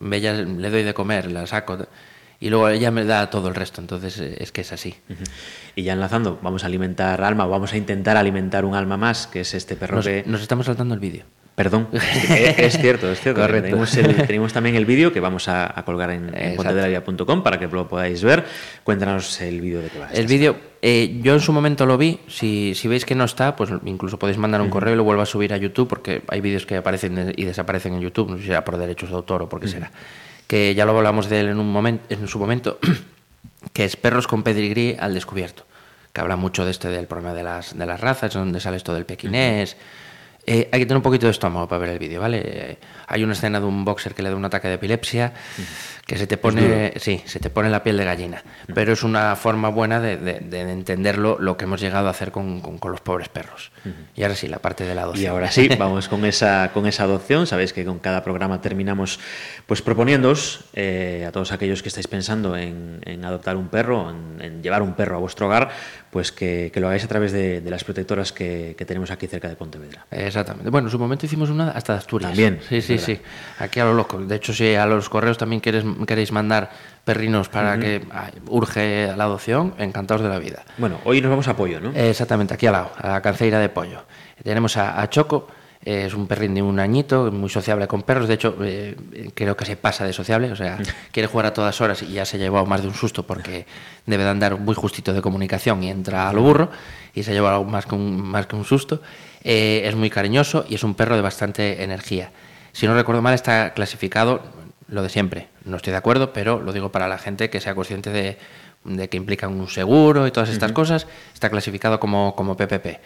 Bella, 0.00 0.32
le 0.32 0.70
doy 0.70 0.82
de 0.82 0.92
comer, 0.92 1.30
la 1.30 1.46
saco 1.46 1.86
y 2.42 2.50
luego 2.50 2.68
ella 2.68 2.90
me 2.90 3.04
da 3.04 3.30
todo 3.30 3.46
el 3.46 3.54
resto, 3.54 3.80
entonces 3.80 4.18
eh, 4.18 4.34
es 4.40 4.50
que 4.50 4.62
es 4.62 4.72
así. 4.72 4.96
Y 5.76 5.84
ya 5.84 5.92
enlazando, 5.92 6.40
vamos 6.42 6.64
a 6.64 6.66
alimentar 6.66 7.22
alma, 7.22 7.46
vamos 7.46 7.72
a 7.72 7.76
intentar 7.76 8.16
alimentar 8.16 8.64
un 8.64 8.74
alma 8.74 8.96
más, 8.96 9.28
que 9.28 9.42
es 9.42 9.54
este 9.54 9.76
perro 9.76 9.96
nos, 9.96 10.06
que... 10.06 10.24
Nos 10.26 10.42
estamos 10.42 10.66
saltando 10.66 10.92
el 10.92 10.98
vídeo. 10.98 11.22
Perdón, 11.54 11.86
es 11.92 12.78
cierto, 12.78 13.12
es 13.12 13.20
cierto. 13.20 13.46
Tenemos, 13.46 13.94
el, 13.96 14.26
tenemos, 14.26 14.52
también 14.52 14.74
el 14.74 14.86
vídeo 14.86 15.12
que 15.12 15.20
vamos 15.20 15.46
a, 15.46 15.78
a 15.78 15.84
colgar 15.84 16.10
en, 16.10 16.34
en 16.34 16.56
para 17.42 17.58
que 17.60 17.68
lo 17.68 17.86
podáis 17.86 18.24
ver. 18.24 18.44
Cuéntanos 18.82 19.40
el 19.40 19.60
vídeo 19.60 19.80
de 19.80 19.88
qué 19.90 19.98
va. 20.00 20.08
El 20.12 20.26
vídeo, 20.26 20.56
eh, 20.80 21.20
yo 21.22 21.34
en 21.34 21.40
su 21.40 21.52
momento 21.52 21.86
lo 21.86 21.96
vi. 21.96 22.18
Si, 22.26 22.74
si, 22.74 22.88
veis 22.88 23.04
que 23.04 23.14
no 23.14 23.22
está, 23.22 23.54
pues 23.54 23.70
incluso 23.84 24.18
podéis 24.18 24.38
mandar 24.38 24.62
un 24.62 24.66
uh 24.66 24.70
-huh. 24.70 24.72
correo 24.72 24.94
y 24.94 24.96
lo 24.96 25.04
vuelvo 25.04 25.22
a 25.22 25.26
subir 25.26 25.52
a 25.52 25.58
YouTube 25.58 25.86
porque 25.86 26.22
hay 26.26 26.40
vídeos 26.40 26.66
que 26.66 26.76
aparecen 26.76 27.34
y 27.36 27.44
desaparecen 27.44 27.94
en 27.94 28.00
YouTube, 28.00 28.30
no 28.30 28.36
sé 28.36 28.42
si 28.42 28.48
será 28.48 28.64
por 28.64 28.78
derechos 28.78 29.10
de 29.10 29.14
autor 29.14 29.42
o 29.42 29.48
por 29.48 29.60
qué 29.60 29.66
uh 29.66 29.68
-huh. 29.68 29.72
será. 29.72 29.92
Que 30.52 30.74
ya 30.74 30.84
lo 30.84 30.94
hablamos 30.94 31.30
de 31.30 31.40
él 31.40 31.48
en, 31.48 31.58
un 31.58 31.72
momento, 31.72 32.04
en 32.10 32.28
su 32.28 32.38
momento, 32.38 32.78
que 33.72 33.86
es 33.86 33.96
Perros 33.96 34.26
con 34.26 34.42
Pedigrí 34.42 34.94
al 35.00 35.14
descubierto. 35.14 35.64
Que 36.12 36.20
habla 36.20 36.36
mucho 36.36 36.66
de 36.66 36.72
este 36.72 36.88
del 36.88 37.06
problema 37.06 37.32
de 37.32 37.42
las, 37.42 37.78
de 37.78 37.86
las 37.86 37.98
razas, 37.98 38.34
donde 38.34 38.60
sale 38.60 38.76
esto 38.76 38.92
del 38.92 39.06
pequinés. 39.06 39.72
Uh 39.72 39.76
-huh 39.76 40.11
eh, 40.46 40.68
hay 40.72 40.80
que 40.80 40.86
tener 40.86 40.96
un 40.96 41.02
poquito 41.02 41.26
de 41.26 41.32
estómago 41.32 41.68
para 41.68 41.80
ver 41.80 41.90
el 41.90 41.98
vídeo, 41.98 42.20
¿vale? 42.20 42.78
Hay 43.06 43.22
una 43.24 43.32
escena 43.34 43.60
de 43.60 43.66
un 43.66 43.84
boxer 43.84 44.14
que 44.14 44.22
le 44.22 44.30
da 44.30 44.36
un 44.36 44.44
ataque 44.44 44.68
de 44.68 44.74
epilepsia 44.74 45.32
que 46.06 46.16
se 46.18 46.26
te 46.26 46.36
pone, 46.36 46.94
sí, 46.96 47.22
se 47.26 47.38
te 47.38 47.48
pone 47.48 47.70
la 47.70 47.82
piel 47.84 47.96
de 47.96 48.04
gallina, 48.04 48.42
pero 48.74 48.92
es 48.92 49.04
una 49.04 49.36
forma 49.36 49.68
buena 49.68 50.00
de, 50.00 50.16
de, 50.16 50.40
de 50.40 50.72
entenderlo 50.72 51.36
lo 51.38 51.56
que 51.56 51.64
hemos 51.64 51.80
llegado 51.80 52.08
a 52.08 52.10
hacer 52.10 52.32
con, 52.32 52.60
con, 52.60 52.78
con 52.78 52.90
los 52.90 53.00
pobres 53.00 53.28
perros. 53.28 53.70
Uh 53.84 53.88
-huh. 53.88 53.92
Y 54.16 54.22
ahora 54.24 54.34
sí, 54.34 54.48
la 54.48 54.58
parte 54.58 54.84
de 54.84 54.94
la 54.96 55.02
adopción. 55.02 55.24
Y 55.24 55.28
ahora 55.28 55.50
sí, 55.50 55.68
vamos 55.78 56.08
con 56.08 56.24
esa, 56.24 56.70
con 56.74 56.86
esa 56.86 57.04
adopción. 57.04 57.46
Sabéis 57.46 57.72
que 57.72 57.84
con 57.84 58.00
cada 58.00 58.24
programa 58.24 58.60
terminamos 58.60 59.20
pues 59.66 59.80
proponiéndoos 59.80 60.64
eh, 60.74 61.24
a 61.26 61.30
todos 61.30 61.52
aquellos 61.52 61.82
que 61.82 61.88
estáis 61.88 62.08
pensando 62.08 62.56
en, 62.56 63.00
en 63.04 63.24
adoptar 63.24 63.56
un 63.56 63.68
perro, 63.68 64.10
en, 64.10 64.40
en, 64.42 64.62
llevar 64.62 64.82
un 64.82 64.94
perro 64.94 65.16
a 65.16 65.20
vuestro 65.20 65.46
hogar, 65.46 65.70
pues 66.12 66.30
que, 66.30 66.70
que 66.74 66.78
lo 66.78 66.88
hagáis 66.88 67.02
a 67.04 67.08
través 67.08 67.32
de, 67.32 67.62
de 67.62 67.70
las 67.70 67.84
protectoras 67.84 68.34
que, 68.34 68.74
que, 68.76 68.84
tenemos 68.84 69.10
aquí 69.10 69.26
cerca 69.26 69.48
de 69.48 69.56
Pontevedra. 69.56 70.04
Exactamente. 70.10 70.68
Bueno, 70.68 70.88
en 70.88 70.92
su 70.92 70.98
momento 70.98 71.24
hicimos 71.24 71.48
una 71.48 71.70
hasta 71.70 71.94
de 71.94 72.00
Asturias. 72.00 72.32
También. 72.32 72.60
Sí, 72.68 72.82
sí, 72.82 72.98
sí. 72.98 73.18
Aquí 73.58 73.80
a 73.80 73.86
lo 73.86 73.94
loco. 73.94 74.18
De 74.18 74.36
hecho, 74.36 74.52
si 74.52 74.74
a 74.74 74.84
los 74.84 75.08
correos 75.08 75.38
también 75.38 75.60
quieres, 75.60 75.84
queréis 76.06 76.30
mandar 76.30 76.70
perrinos 77.02 77.48
para 77.48 77.72
uh 77.72 77.76
-huh. 77.78 77.80
que 77.80 78.02
ay, 78.12 78.32
urge 78.48 79.10
la 79.16 79.24
adopción, 79.24 79.72
encantados 79.78 80.22
de 80.22 80.28
la 80.28 80.38
vida. 80.38 80.66
Bueno, 80.76 80.98
hoy 81.04 81.22
nos 81.22 81.30
vamos 81.30 81.48
a 81.48 81.56
Pollo, 81.56 81.80
¿no? 81.80 81.92
Exactamente, 81.94 82.52
aquí 82.52 82.66
al 82.66 82.74
lado, 82.74 82.92
a 82.98 83.08
la 83.12 83.22
canceira 83.22 83.58
de 83.58 83.70
Pollo. 83.70 84.04
Tenemos 84.44 84.76
a, 84.76 85.00
a 85.00 85.08
Choco, 85.08 85.48
eh, 85.84 86.04
es 86.06 86.14
un 86.14 86.28
perrín 86.28 86.54
de 86.54 86.62
un 86.62 86.78
añito, 86.78 87.32
muy 87.32 87.50
sociable 87.50 87.88
con 87.88 88.02
perros, 88.02 88.28
de 88.28 88.34
hecho 88.34 88.56
eh, 88.62 88.96
creo 89.34 89.56
que 89.56 89.64
se 89.64 89.76
pasa 89.76 90.04
de 90.04 90.12
sociable, 90.12 90.52
o 90.52 90.56
sea, 90.56 90.78
quiere 91.12 91.26
jugar 91.26 91.46
a 91.46 91.52
todas 91.52 91.80
horas 91.80 92.02
y 92.02 92.12
ya 92.12 92.24
se 92.24 92.36
ha 92.36 92.40
llevado 92.40 92.66
más 92.66 92.82
de 92.82 92.88
un 92.88 92.94
susto 92.94 93.26
porque 93.26 93.66
debe 94.06 94.22
de 94.22 94.30
andar 94.30 94.58
muy 94.58 94.74
justito 94.74 95.12
de 95.12 95.20
comunicación 95.20 95.82
y 95.82 95.90
entra 95.90 96.28
a 96.28 96.32
lo 96.32 96.42
burro 96.42 96.70
y 97.14 97.24
se 97.24 97.32
ha 97.32 97.34
llevado 97.34 97.64
más 97.64 97.86
que 97.86 97.94
un, 97.96 98.22
más 98.22 98.46
que 98.46 98.54
un 98.54 98.64
susto. 98.64 99.02
Eh, 99.42 99.82
es 99.84 99.96
muy 99.96 100.08
cariñoso 100.08 100.64
y 100.68 100.76
es 100.76 100.84
un 100.84 100.94
perro 100.94 101.16
de 101.16 101.22
bastante 101.22 101.82
energía. 101.82 102.30
Si 102.72 102.86
no 102.86 102.94
recuerdo 102.94 103.20
mal, 103.20 103.34
está 103.34 103.74
clasificado, 103.74 104.40
lo 104.86 105.02
de 105.02 105.08
siempre, 105.08 105.48
no 105.64 105.76
estoy 105.76 105.90
de 105.90 105.96
acuerdo, 105.96 106.32
pero 106.32 106.60
lo 106.60 106.72
digo 106.72 106.92
para 106.92 107.08
la 107.08 107.18
gente 107.18 107.50
que 107.50 107.60
sea 107.60 107.74
consciente 107.74 108.10
de, 108.10 108.38
de 108.84 109.08
que 109.08 109.16
implican 109.16 109.52
un 109.52 109.68
seguro 109.68 110.26
y 110.26 110.30
todas 110.30 110.48
estas 110.48 110.70
uh 110.70 110.72
-huh. 110.72 110.76
cosas, 110.76 111.06
está 111.34 111.50
clasificado 111.50 111.98
como, 111.98 112.36
como 112.36 112.56
PPP. 112.56 113.00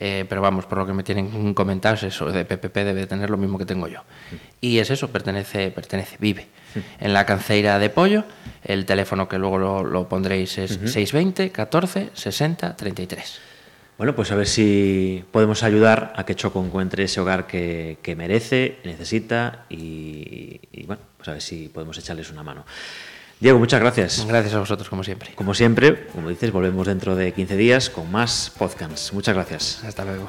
Eh, 0.00 0.24
pero 0.28 0.40
vamos, 0.40 0.64
por 0.66 0.78
lo 0.78 0.86
que 0.86 0.92
me 0.92 1.02
tienen 1.02 1.54
comentado, 1.54 2.06
eso 2.06 2.30
de 2.30 2.44
PPP 2.44 2.76
debe 2.76 3.06
tener 3.06 3.30
lo 3.30 3.36
mismo 3.36 3.58
que 3.58 3.66
tengo 3.66 3.88
yo. 3.88 4.02
Y 4.60 4.78
es 4.78 4.90
eso, 4.90 5.08
pertenece, 5.08 5.72
pertenece 5.72 6.16
vive. 6.20 6.46
En 7.00 7.12
la 7.12 7.26
canceira 7.26 7.80
de 7.80 7.90
pollo, 7.90 8.24
el 8.62 8.86
teléfono 8.86 9.28
que 9.28 9.38
luego 9.38 9.58
lo, 9.58 9.82
lo 9.82 10.08
pondréis 10.08 10.56
es 10.58 10.72
uh 10.72 10.82
-huh. 10.82 10.88
620 10.88 11.50
14 11.50 12.10
60 12.14 12.76
33. 12.76 13.40
Bueno, 13.96 14.14
pues 14.14 14.30
a 14.30 14.36
ver 14.36 14.46
si 14.46 15.24
podemos 15.32 15.64
ayudar 15.64 16.12
a 16.14 16.24
que 16.24 16.36
Choco 16.36 16.64
encuentre 16.64 17.02
ese 17.02 17.20
hogar 17.20 17.48
que, 17.48 17.98
que 18.00 18.14
merece, 18.14 18.78
necesita 18.84 19.64
y, 19.68 20.60
y, 20.70 20.86
bueno, 20.86 21.02
pues 21.16 21.28
a 21.28 21.32
ver 21.32 21.42
si 21.42 21.68
podemos 21.68 21.98
echarles 21.98 22.30
una 22.30 22.44
mano. 22.44 22.64
Diego, 23.40 23.58
muchas 23.58 23.80
gracias. 23.80 24.26
Gracias 24.26 24.54
a 24.54 24.58
vosotros, 24.58 24.88
como 24.88 25.04
siempre. 25.04 25.30
Como 25.34 25.54
siempre, 25.54 26.08
como 26.08 26.28
dices, 26.28 26.50
volvemos 26.50 26.86
dentro 26.86 27.14
de 27.14 27.32
15 27.32 27.56
días 27.56 27.88
con 27.88 28.10
más 28.10 28.52
podcasts. 28.58 29.12
Muchas 29.12 29.34
gracias. 29.34 29.84
Hasta 29.84 30.04
luego. 30.04 30.28